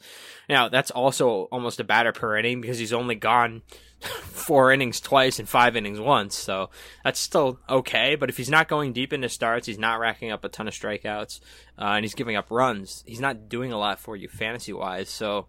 Now, 0.50 0.68
that's 0.68 0.90
also 0.90 1.48
almost 1.50 1.80
a 1.80 1.84
batter 1.84 2.12
per 2.12 2.36
inning 2.36 2.60
because 2.60 2.78
he's 2.78 2.92
only 2.92 3.14
gone 3.14 3.62
four 4.00 4.72
innings 4.72 5.00
twice 5.00 5.38
and 5.38 5.48
five 5.48 5.76
innings 5.76 6.00
once, 6.00 6.36
so 6.36 6.70
that's 7.04 7.20
still 7.20 7.58
okay. 7.68 8.14
But 8.14 8.28
if 8.28 8.36
he's 8.36 8.50
not 8.50 8.68
going 8.68 8.92
deep 8.92 9.12
into 9.12 9.28
starts, 9.28 9.66
he's 9.66 9.78
not 9.78 10.00
racking 10.00 10.30
up 10.30 10.44
a 10.44 10.48
ton 10.48 10.68
of 10.68 10.74
strikeouts, 10.74 11.40
uh, 11.78 11.84
and 11.84 12.04
he's 12.04 12.14
giving 12.14 12.36
up 12.36 12.50
runs, 12.50 13.02
he's 13.06 13.20
not 13.20 13.48
doing 13.48 13.72
a 13.72 13.78
lot 13.78 14.00
for 14.00 14.16
you 14.16 14.28
fantasy 14.28 14.72
wise, 14.72 15.08
so. 15.08 15.46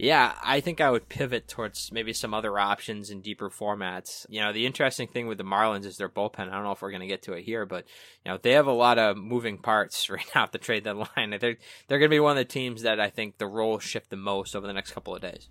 Yeah, 0.00 0.34
I 0.44 0.60
think 0.60 0.80
I 0.80 0.92
would 0.92 1.08
pivot 1.08 1.48
towards 1.48 1.90
maybe 1.90 2.12
some 2.12 2.32
other 2.32 2.56
options 2.56 3.10
in 3.10 3.20
deeper 3.20 3.50
formats. 3.50 4.26
You 4.28 4.40
know, 4.40 4.52
the 4.52 4.64
interesting 4.64 5.08
thing 5.08 5.26
with 5.26 5.38
the 5.38 5.44
Marlins 5.44 5.86
is 5.86 5.96
their 5.96 6.08
bullpen. 6.08 6.48
I 6.48 6.52
don't 6.52 6.62
know 6.62 6.70
if 6.70 6.82
we're 6.82 6.92
going 6.92 7.00
to 7.00 7.08
get 7.08 7.22
to 7.22 7.32
it 7.32 7.42
here, 7.42 7.66
but 7.66 7.84
you 8.24 8.30
know, 8.30 8.38
they 8.40 8.52
have 8.52 8.68
a 8.68 8.72
lot 8.72 9.00
of 9.00 9.16
moving 9.16 9.58
parts 9.58 10.08
right 10.10 10.24
now 10.36 10.44
at 10.44 10.52
the 10.52 10.58
trade 10.58 10.84
deadline. 10.84 11.30
They're 11.40 11.56
they're 11.88 11.98
going 11.98 12.10
to 12.10 12.14
be 12.14 12.20
one 12.20 12.30
of 12.30 12.36
the 12.36 12.44
teams 12.44 12.82
that 12.82 13.00
I 13.00 13.10
think 13.10 13.38
the 13.38 13.48
role 13.48 13.80
shift 13.80 14.10
the 14.10 14.16
most 14.16 14.54
over 14.54 14.68
the 14.68 14.72
next 14.72 14.92
couple 14.92 15.16
of 15.16 15.20
days. 15.20 15.48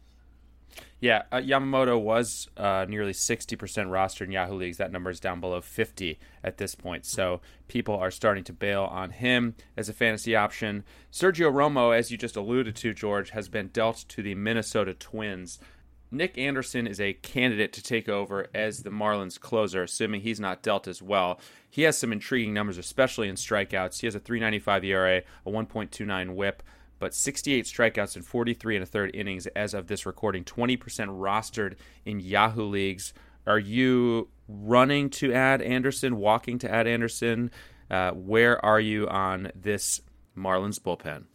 Yeah, 1.00 1.24
uh, 1.32 1.38
Yamamoto 1.38 2.00
was 2.00 2.50
uh, 2.58 2.86
nearly 2.90 3.14
60% 3.14 3.58
rostered 3.58 4.26
in 4.26 4.32
Yahoo 4.32 4.56
leagues. 4.56 4.78
That 4.78 4.92
number 4.92 5.10
is 5.10 5.20
down 5.20 5.40
below 5.40 5.62
50 5.62 6.18
at 6.44 6.58
this 6.58 6.74
point. 6.74 7.06
So 7.06 7.42
people 7.68 7.96
are 7.96 8.10
starting 8.10 8.44
to 8.46 8.54
bail 8.54 8.84
on 8.84 9.12
him 9.12 9.56
as 9.76 9.90
a 9.90 9.94
fantasy 9.94 10.36
option. 10.36 10.84
Sergio 11.12 11.52
Romo, 11.52 11.96
as 11.96 12.10
you 12.12 12.18
just 12.18 12.36
alluded 12.36 12.76
to, 12.78 12.94
George, 12.94 13.30
has 13.32 13.48
been 13.48 13.68
dealt 13.68 14.06
to 14.10 14.24
the 14.24 14.34
Minnesota 14.34 14.94
Twins. 14.94 15.60
Nick 16.10 16.38
Anderson 16.38 16.88
is 16.88 17.02
a 17.02 17.14
candidate 17.14 17.74
to 17.74 17.84
take 17.84 18.08
over 18.08 18.48
as 18.56 18.84
the 18.84 18.90
Marlins 18.90 19.40
closer, 19.40 19.84
assuming 19.84 20.22
he's 20.22 20.40
not 20.40 20.64
dealt 20.64 20.88
as 20.88 21.02
well. 21.02 21.40
He 21.70 21.82
has 21.82 21.98
some 21.98 22.14
intriguing 22.14 22.54
numbers, 22.54 22.78
especially 22.78 23.28
in 23.28 23.36
strikeouts. 23.36 24.00
He 24.00 24.08
has 24.08 24.16
a 24.16 24.20
395 24.20 24.86
ERA, 24.86 25.18
a 25.46 25.52
1.29 25.52 26.34
whip 26.34 26.64
but 27.00 27.14
68 27.14 27.66
strikeouts 27.66 28.16
in 28.16 28.22
43 28.22 28.78
and 28.78 28.84
a 28.84 28.86
third 28.86 29.12
innings 29.14 29.48
as 29.48 29.74
of 29.74 29.88
this 29.88 30.06
recording, 30.06 30.44
20% 30.44 30.78
rostered 30.80 31.76
in 32.06 32.20
Yahoo 32.20 32.66
leagues. 32.66 33.14
Are 33.46 33.60
you 33.60 34.30
running 34.48 35.10
to 35.12 35.34
add 35.34 35.62
Anderson, 35.62 36.18
walking 36.18 36.60
to 36.60 36.72
add 36.72 36.88
Anderson? 36.88 37.52
Uh, 37.90 38.12
where 38.12 38.64
are 38.66 38.80
you 38.80 39.08
on 39.08 39.52
this 39.56 40.02
Marlins 40.38 40.80
bullpen? 40.80 41.26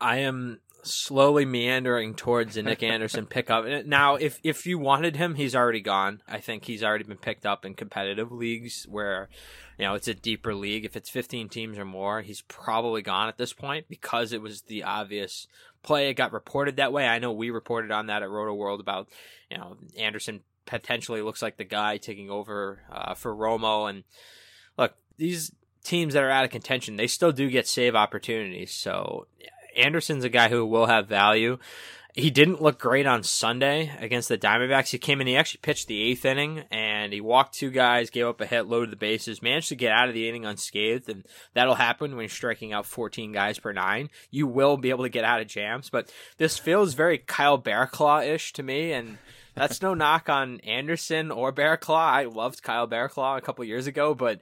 I 0.00 0.18
am 0.18 0.60
slowly 0.82 1.44
meandering 1.44 2.14
towards 2.14 2.56
a 2.56 2.62
Nick 2.62 2.82
Anderson 2.82 3.26
pickup. 3.26 3.64
Now, 3.86 4.16
if 4.16 4.38
if 4.42 4.66
you 4.66 4.78
wanted 4.78 5.16
him, 5.16 5.34
he's 5.34 5.54
already 5.54 5.80
gone. 5.80 6.22
I 6.28 6.38
think 6.38 6.64
he's 6.64 6.82
already 6.82 7.04
been 7.04 7.18
picked 7.18 7.46
up 7.46 7.64
in 7.64 7.74
competitive 7.74 8.32
leagues 8.32 8.86
where, 8.88 9.28
you 9.78 9.84
know, 9.84 9.94
it's 9.94 10.08
a 10.08 10.14
deeper 10.14 10.54
league. 10.54 10.84
If 10.84 10.96
it's 10.96 11.10
15 11.10 11.48
teams 11.48 11.78
or 11.78 11.84
more, 11.84 12.22
he's 12.22 12.42
probably 12.42 13.02
gone 13.02 13.28
at 13.28 13.38
this 13.38 13.52
point 13.52 13.86
because 13.88 14.32
it 14.32 14.42
was 14.42 14.62
the 14.62 14.82
obvious 14.82 15.46
play. 15.82 16.08
It 16.08 16.14
got 16.14 16.32
reported 16.32 16.76
that 16.76 16.92
way. 16.92 17.06
I 17.06 17.18
know 17.18 17.32
we 17.32 17.50
reported 17.50 17.90
on 17.90 18.06
that 18.06 18.22
at 18.22 18.30
Roto 18.30 18.54
World 18.54 18.80
about, 18.80 19.08
you 19.50 19.58
know, 19.58 19.76
Anderson 19.98 20.40
potentially 20.66 21.22
looks 21.22 21.42
like 21.42 21.56
the 21.56 21.64
guy 21.64 21.96
taking 21.96 22.30
over 22.30 22.82
uh, 22.90 23.14
for 23.14 23.34
Romo. 23.34 23.88
And 23.88 24.04
look, 24.78 24.94
these 25.16 25.52
teams 25.84 26.14
that 26.14 26.22
are 26.22 26.30
out 26.30 26.44
of 26.44 26.50
contention, 26.50 26.96
they 26.96 27.06
still 27.06 27.32
do 27.32 27.50
get 27.50 27.66
save 27.66 27.94
opportunities. 27.94 28.72
So 28.72 29.26
Anderson's 29.76 30.24
a 30.24 30.28
guy 30.28 30.48
who 30.48 30.64
will 30.64 30.86
have 30.86 31.08
value. 31.08 31.58
He 32.14 32.28
didn't 32.28 32.60
look 32.60 32.78
great 32.78 33.06
on 33.06 33.22
Sunday 33.22 33.90
against 33.98 34.28
the 34.28 34.36
Diamondbacks. 34.36 34.90
He 34.90 34.98
came 34.98 35.22
in, 35.22 35.26
he 35.26 35.36
actually 35.36 35.60
pitched 35.62 35.88
the 35.88 36.02
eighth 36.02 36.26
inning 36.26 36.64
and 36.70 37.10
he 37.10 37.22
walked 37.22 37.54
two 37.54 37.70
guys, 37.70 38.10
gave 38.10 38.26
up 38.26 38.40
a 38.42 38.46
hit, 38.46 38.66
loaded 38.66 38.90
the 38.90 38.96
bases, 38.96 39.40
managed 39.40 39.70
to 39.70 39.76
get 39.76 39.92
out 39.92 40.08
of 40.08 40.14
the 40.14 40.28
inning 40.28 40.44
unscathed. 40.44 41.08
And 41.08 41.24
that'll 41.54 41.76
happen 41.76 42.10
when 42.10 42.24
you're 42.24 42.28
striking 42.28 42.74
out 42.74 42.84
14 42.84 43.32
guys 43.32 43.58
per 43.58 43.72
nine. 43.72 44.10
You 44.30 44.46
will 44.46 44.76
be 44.76 44.90
able 44.90 45.04
to 45.04 45.08
get 45.08 45.24
out 45.24 45.40
of 45.40 45.46
jams, 45.46 45.88
but 45.88 46.12
this 46.36 46.58
feels 46.58 46.92
very 46.92 47.16
Kyle 47.16 47.58
Barraclough 47.58 48.26
ish 48.26 48.52
to 48.54 48.62
me. 48.62 48.92
And 48.92 49.16
that's 49.54 49.80
no 49.80 49.94
knock 49.94 50.28
on 50.28 50.60
Anderson 50.60 51.30
or 51.30 51.50
Barraclough. 51.50 51.96
I 51.96 52.24
loved 52.24 52.62
Kyle 52.62 52.86
Barraclough 52.86 53.38
a 53.38 53.42
couple 53.42 53.64
years 53.64 53.86
ago, 53.86 54.14
but 54.14 54.40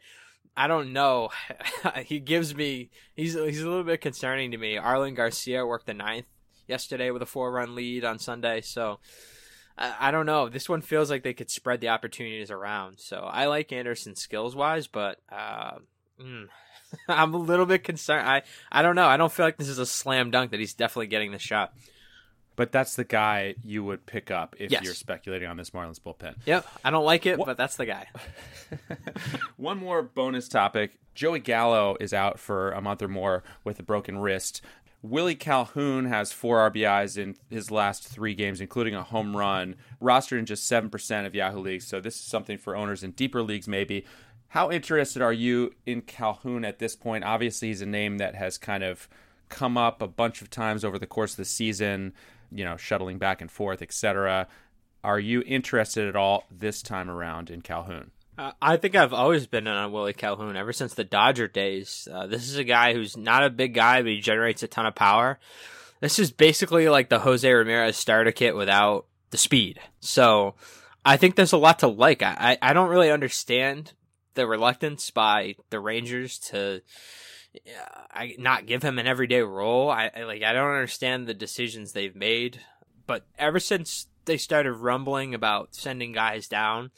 I 0.60 0.66
don't 0.66 0.92
know. 0.92 1.30
he 2.04 2.20
gives 2.20 2.54
me 2.54 2.90
he's 3.16 3.32
he's 3.32 3.62
a 3.62 3.68
little 3.68 3.82
bit 3.82 4.02
concerning 4.02 4.50
to 4.50 4.58
me. 4.58 4.76
Jarlin 4.76 5.16
Garcia 5.16 5.64
worked 5.64 5.86
the 5.86 5.94
ninth 5.94 6.26
yesterday 6.68 7.10
with 7.10 7.22
a 7.22 7.26
four 7.26 7.50
run 7.50 7.74
lead 7.74 8.04
on 8.04 8.18
Sunday, 8.18 8.60
so 8.60 8.98
I, 9.78 9.94
I 9.98 10.10
don't 10.10 10.26
know. 10.26 10.50
This 10.50 10.68
one 10.68 10.82
feels 10.82 11.10
like 11.10 11.22
they 11.22 11.32
could 11.32 11.50
spread 11.50 11.80
the 11.80 11.88
opportunities 11.88 12.50
around. 12.50 12.98
So 12.98 13.20
I 13.20 13.46
like 13.46 13.72
Anderson 13.72 14.14
skills 14.16 14.54
wise, 14.54 14.86
but 14.86 15.16
uh, 15.32 15.78
mm, 16.20 16.48
I'm 17.08 17.32
a 17.32 17.38
little 17.38 17.64
bit 17.64 17.82
concerned. 17.82 18.28
I 18.28 18.42
I 18.70 18.82
don't 18.82 18.96
know. 18.96 19.06
I 19.06 19.16
don't 19.16 19.32
feel 19.32 19.46
like 19.46 19.56
this 19.56 19.70
is 19.70 19.78
a 19.78 19.86
slam 19.86 20.30
dunk 20.30 20.50
that 20.50 20.60
he's 20.60 20.74
definitely 20.74 21.06
getting 21.06 21.32
the 21.32 21.38
shot. 21.38 21.72
But 22.60 22.72
that's 22.72 22.94
the 22.94 23.04
guy 23.04 23.54
you 23.64 23.82
would 23.84 24.04
pick 24.04 24.30
up 24.30 24.54
if 24.58 24.70
Yes. 24.70 24.84
you're 24.84 24.92
speculating 24.92 25.48
on 25.48 25.56
this 25.56 25.70
Marlins 25.70 25.98
bullpen. 25.98 26.34
Yep, 26.44 26.66
I 26.84 26.90
don't 26.90 27.06
like 27.06 27.24
it, 27.24 27.38
but 27.38 27.56
that's 27.56 27.76
the 27.76 27.86
guy. 27.86 28.06
One 29.56 29.78
more 29.78 30.02
bonus 30.02 30.46
topic. 30.46 30.98
Joey 31.14 31.38
Gallo 31.38 31.96
is 32.00 32.12
out 32.12 32.38
for 32.38 32.72
a 32.72 32.82
month 32.82 33.00
or 33.00 33.08
more 33.08 33.42
with 33.64 33.80
a 33.80 33.82
broken 33.82 34.18
wrist. 34.18 34.60
Willie 35.00 35.36
Calhoun 35.36 36.04
has 36.04 36.32
four 36.32 36.58
RBIs 36.70 37.16
in 37.16 37.34
his 37.48 37.70
last 37.70 38.06
three 38.06 38.34
games, 38.34 38.60
including 38.60 38.94
a 38.94 39.04
home 39.04 39.34
run, 39.34 39.76
rostered 40.02 40.38
in 40.38 40.44
just 40.44 40.70
7% 40.70 41.24
of 41.24 41.34
Yahoo 41.34 41.60
leagues. 41.60 41.86
So 41.86 41.98
this 41.98 42.16
is 42.16 42.20
something 42.20 42.58
for 42.58 42.76
owners 42.76 43.02
in 43.02 43.12
deeper 43.12 43.42
leagues, 43.42 43.68
maybe. 43.68 44.04
How 44.48 44.70
interested 44.70 45.22
are 45.22 45.32
you 45.32 45.72
in 45.86 46.02
Calhoun 46.02 46.66
at 46.66 46.78
this 46.78 46.94
point? 46.94 47.24
Obviously, 47.24 47.68
he's 47.68 47.80
a 47.80 47.86
name 47.86 48.18
that 48.18 48.34
has 48.34 48.58
kind 48.58 48.84
of 48.84 49.08
come 49.48 49.78
up 49.78 50.02
a 50.02 50.06
bunch 50.06 50.42
of 50.42 50.50
times 50.50 50.84
over 50.84 50.98
the 50.98 51.06
course 51.06 51.30
of 51.32 51.38
the 51.38 51.44
season, 51.46 52.12
you 52.52 52.64
know, 52.64 52.76
shuttling 52.76 53.18
back 53.18 53.40
and 53.40 53.50
forth, 53.50 53.82
etc. 53.82 54.46
Are 55.02 55.18
you 55.20 55.42
interested 55.46 56.08
at 56.08 56.16
all 56.16 56.44
this 56.50 56.82
time 56.82 57.10
around 57.10 57.50
in 57.50 57.62
Calhoun? 57.62 58.10
Uh, 58.36 58.52
I 58.60 58.76
think 58.76 58.94
I've 58.94 59.12
always 59.12 59.46
been 59.46 59.66
on 59.66 59.92
Willie 59.92 60.12
Calhoun 60.12 60.56
ever 60.56 60.72
since 60.72 60.94
the 60.94 61.04
Dodger 61.04 61.48
days. 61.48 62.08
Uh, 62.10 62.26
this 62.26 62.48
is 62.48 62.56
a 62.56 62.64
guy 62.64 62.94
who's 62.94 63.16
not 63.16 63.44
a 63.44 63.50
big 63.50 63.74
guy, 63.74 64.02
but 64.02 64.10
he 64.10 64.20
generates 64.20 64.62
a 64.62 64.68
ton 64.68 64.86
of 64.86 64.94
power. 64.94 65.38
This 66.00 66.18
is 66.18 66.30
basically 66.30 66.88
like 66.88 67.08
the 67.08 67.18
Jose 67.18 67.50
Ramirez 67.50 67.96
starter 67.96 68.32
kit 68.32 68.56
without 68.56 69.06
the 69.30 69.36
speed. 69.36 69.80
So 70.00 70.54
I 71.04 71.16
think 71.16 71.34
there's 71.34 71.52
a 71.52 71.58
lot 71.58 71.80
to 71.80 71.88
like. 71.88 72.22
I, 72.22 72.56
I 72.62 72.72
don't 72.72 72.88
really 72.88 73.10
understand 73.10 73.92
the 74.34 74.46
reluctance 74.46 75.10
by 75.10 75.56
the 75.70 75.80
Rangers 75.80 76.38
to 76.38 76.82
I 78.12 78.34
not 78.38 78.66
give 78.66 78.82
him 78.82 78.98
an 78.98 79.06
everyday 79.06 79.42
role. 79.42 79.90
I, 79.90 80.10
I 80.14 80.22
like 80.24 80.42
I 80.42 80.52
don't 80.52 80.70
understand 80.70 81.26
the 81.26 81.34
decisions 81.34 81.92
they've 81.92 82.14
made, 82.14 82.60
but 83.06 83.26
ever 83.38 83.58
since 83.58 84.06
they 84.24 84.36
started 84.36 84.72
rumbling 84.72 85.34
about 85.34 85.74
sending 85.74 86.12
guys 86.12 86.46
down, 86.46 86.90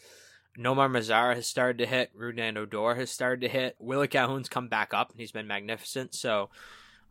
Nomar 0.58 0.90
Mazara 0.90 1.34
has 1.34 1.46
started 1.46 1.78
to 1.78 1.86
hit. 1.86 2.16
Rougned 2.16 2.56
Odor 2.56 2.94
has 2.96 3.10
started 3.10 3.40
to 3.42 3.48
hit. 3.48 3.76
Willie 3.78 4.08
Calhoun's 4.08 4.48
come 4.48 4.68
back 4.68 4.92
up 4.92 5.10
and 5.10 5.20
he's 5.20 5.32
been 5.32 5.46
magnificent. 5.46 6.14
So 6.14 6.50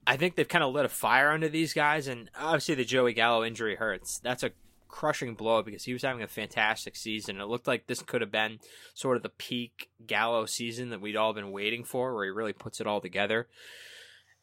I 0.05 0.17
think 0.17 0.35
they've 0.35 0.47
kind 0.47 0.63
of 0.63 0.73
lit 0.73 0.85
a 0.85 0.89
fire 0.89 1.31
under 1.31 1.49
these 1.49 1.73
guys. 1.73 2.07
And 2.07 2.29
obviously 2.37 2.75
the 2.75 2.85
Joey 2.85 3.13
Gallo 3.13 3.43
injury 3.43 3.75
hurts. 3.75 4.19
That's 4.19 4.43
a 4.43 4.51
crushing 4.91 5.33
blow 5.33 5.63
because 5.63 5.85
he 5.85 5.93
was 5.93 6.03
having 6.03 6.21
a 6.21 6.27
fantastic 6.27 6.95
season. 6.95 7.39
It 7.39 7.47
looked 7.47 7.67
like 7.67 7.87
this 7.87 8.03
could 8.03 8.21
have 8.21 8.31
been 8.31 8.59
sort 8.93 9.17
of 9.17 9.23
the 9.23 9.29
peak 9.29 9.89
Gallo 10.05 10.45
season 10.45 10.89
that 10.89 11.01
we'd 11.01 11.15
all 11.15 11.33
been 11.33 11.51
waiting 11.51 11.83
for, 11.83 12.13
where 12.13 12.25
he 12.25 12.29
really 12.29 12.53
puts 12.53 12.79
it 12.79 12.87
all 12.87 13.01
together. 13.01 13.47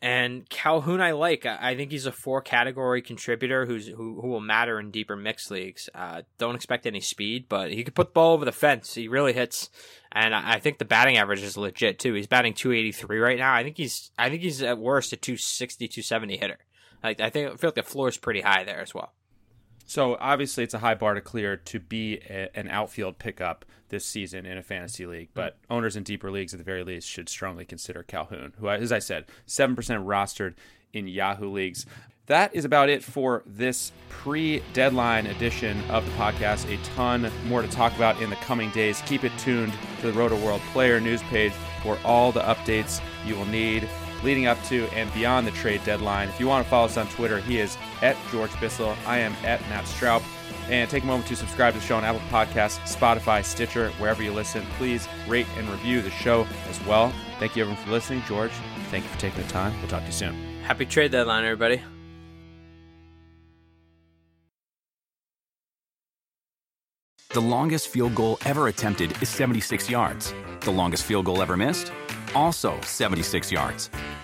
And 0.00 0.48
Calhoun, 0.48 1.00
I 1.00 1.10
like. 1.10 1.44
I 1.44 1.74
think 1.74 1.90
he's 1.90 2.06
a 2.06 2.12
four 2.12 2.40
category 2.40 3.02
contributor 3.02 3.66
who's 3.66 3.88
who, 3.88 4.20
who 4.20 4.28
will 4.28 4.40
matter 4.40 4.78
in 4.78 4.92
deeper 4.92 5.16
mixed 5.16 5.50
leagues. 5.50 5.88
Uh, 5.92 6.22
don't 6.38 6.54
expect 6.54 6.86
any 6.86 7.00
speed, 7.00 7.46
but 7.48 7.72
he 7.72 7.82
could 7.82 7.96
put 7.96 8.08
the 8.08 8.12
ball 8.12 8.34
over 8.34 8.44
the 8.44 8.52
fence. 8.52 8.94
He 8.94 9.08
really 9.08 9.32
hits, 9.32 9.70
and 10.12 10.36
I 10.36 10.60
think 10.60 10.78
the 10.78 10.84
batting 10.84 11.16
average 11.16 11.42
is 11.42 11.56
legit 11.56 11.98
too. 11.98 12.14
He's 12.14 12.28
batting 12.28 12.54
283 12.54 13.18
right 13.18 13.38
now. 13.38 13.52
I 13.52 13.64
think 13.64 13.76
he's 13.76 14.12
I 14.16 14.30
think 14.30 14.42
he's 14.42 14.62
at 14.62 14.78
worst 14.78 15.12
a 15.12 15.16
260, 15.16 15.88
270 15.88 16.36
hitter. 16.36 16.58
Like 17.02 17.20
I 17.20 17.28
think 17.30 17.52
I 17.52 17.56
feel 17.56 17.68
like 17.68 17.74
the 17.74 17.82
floor 17.82 18.08
is 18.08 18.16
pretty 18.16 18.42
high 18.42 18.62
there 18.62 18.80
as 18.80 18.94
well. 18.94 19.12
So 19.88 20.18
obviously, 20.20 20.64
it's 20.64 20.74
a 20.74 20.80
high 20.80 20.94
bar 20.94 21.14
to 21.14 21.22
clear 21.22 21.56
to 21.56 21.80
be 21.80 22.18
a, 22.28 22.50
an 22.54 22.68
outfield 22.68 23.18
pickup 23.18 23.64
this 23.88 24.04
season 24.04 24.44
in 24.44 24.58
a 24.58 24.62
fantasy 24.62 25.06
league. 25.06 25.30
But 25.32 25.54
mm-hmm. 25.54 25.72
owners 25.72 25.96
in 25.96 26.02
deeper 26.02 26.30
leagues, 26.30 26.52
at 26.52 26.58
the 26.58 26.64
very 26.64 26.84
least, 26.84 27.08
should 27.08 27.30
strongly 27.30 27.64
consider 27.64 28.02
Calhoun, 28.02 28.52
who, 28.58 28.68
as 28.68 28.92
I 28.92 28.98
said, 28.98 29.24
seven 29.46 29.74
percent 29.74 30.04
rostered 30.04 30.54
in 30.92 31.08
Yahoo 31.08 31.50
leagues. 31.50 31.86
That 32.26 32.54
is 32.54 32.66
about 32.66 32.90
it 32.90 33.02
for 33.02 33.42
this 33.46 33.90
pre 34.10 34.62
deadline 34.74 35.26
edition 35.26 35.80
of 35.88 36.04
the 36.04 36.12
podcast. 36.12 36.70
A 36.70 36.76
ton 36.94 37.30
more 37.46 37.62
to 37.62 37.68
talk 37.68 37.96
about 37.96 38.20
in 38.20 38.28
the 38.28 38.36
coming 38.36 38.68
days. 38.72 39.02
Keep 39.06 39.24
it 39.24 39.32
tuned 39.38 39.72
to 40.02 40.08
the 40.08 40.12
Roto 40.12 40.36
World 40.44 40.60
Player 40.74 41.00
news 41.00 41.22
page 41.24 41.54
for 41.82 41.96
all 42.04 42.30
the 42.30 42.42
updates 42.42 43.00
you 43.24 43.36
will 43.36 43.46
need 43.46 43.88
leading 44.22 44.46
up 44.46 44.62
to 44.64 44.86
and 44.88 45.12
beyond 45.14 45.46
the 45.46 45.50
trade 45.52 45.82
deadline. 45.84 46.28
If 46.28 46.40
you 46.40 46.46
want 46.46 46.64
to 46.64 46.70
follow 46.70 46.86
us 46.86 46.96
on 46.96 47.08
Twitter, 47.08 47.38
he 47.38 47.58
is 47.58 47.76
at 48.02 48.16
George 48.30 48.58
Bissell. 48.60 48.96
I 49.06 49.18
am 49.18 49.32
at 49.44 49.60
Matt 49.68 49.84
Straub. 49.84 50.22
And 50.70 50.90
take 50.90 51.02
a 51.02 51.06
moment 51.06 51.26
to 51.28 51.36
subscribe 51.36 51.72
to 51.72 51.80
the 51.80 51.86
show 51.86 51.96
on 51.96 52.04
Apple 52.04 52.20
Podcasts, 52.28 52.78
Spotify, 52.94 53.42
Stitcher, 53.42 53.88
wherever 53.92 54.22
you 54.22 54.32
listen. 54.32 54.62
Please 54.76 55.08
rate 55.26 55.46
and 55.56 55.66
review 55.70 56.02
the 56.02 56.10
show 56.10 56.46
as 56.68 56.84
well. 56.84 57.12
Thank 57.38 57.56
you 57.56 57.62
everyone 57.62 57.82
for 57.82 57.90
listening. 57.90 58.22
George, 58.26 58.52
thank 58.90 59.04
you 59.04 59.10
for 59.10 59.18
taking 59.18 59.42
the 59.42 59.48
time. 59.48 59.78
We'll 59.80 59.88
talk 59.88 60.00
to 60.00 60.06
you 60.06 60.12
soon. 60.12 60.34
Happy 60.62 60.84
trade 60.84 61.10
deadline, 61.10 61.44
everybody. 61.44 61.82
The 67.30 67.40
longest 67.40 67.88
field 67.88 68.14
goal 68.14 68.38
ever 68.44 68.68
attempted 68.68 69.22
is 69.22 69.28
76 69.28 69.88
yards. 69.88 70.34
The 70.60 70.70
longest 70.70 71.04
field 71.04 71.26
goal 71.26 71.40
ever 71.40 71.56
missed? 71.56 71.92
Also 72.34 72.80
76 72.80 73.52
yards. 73.52 73.90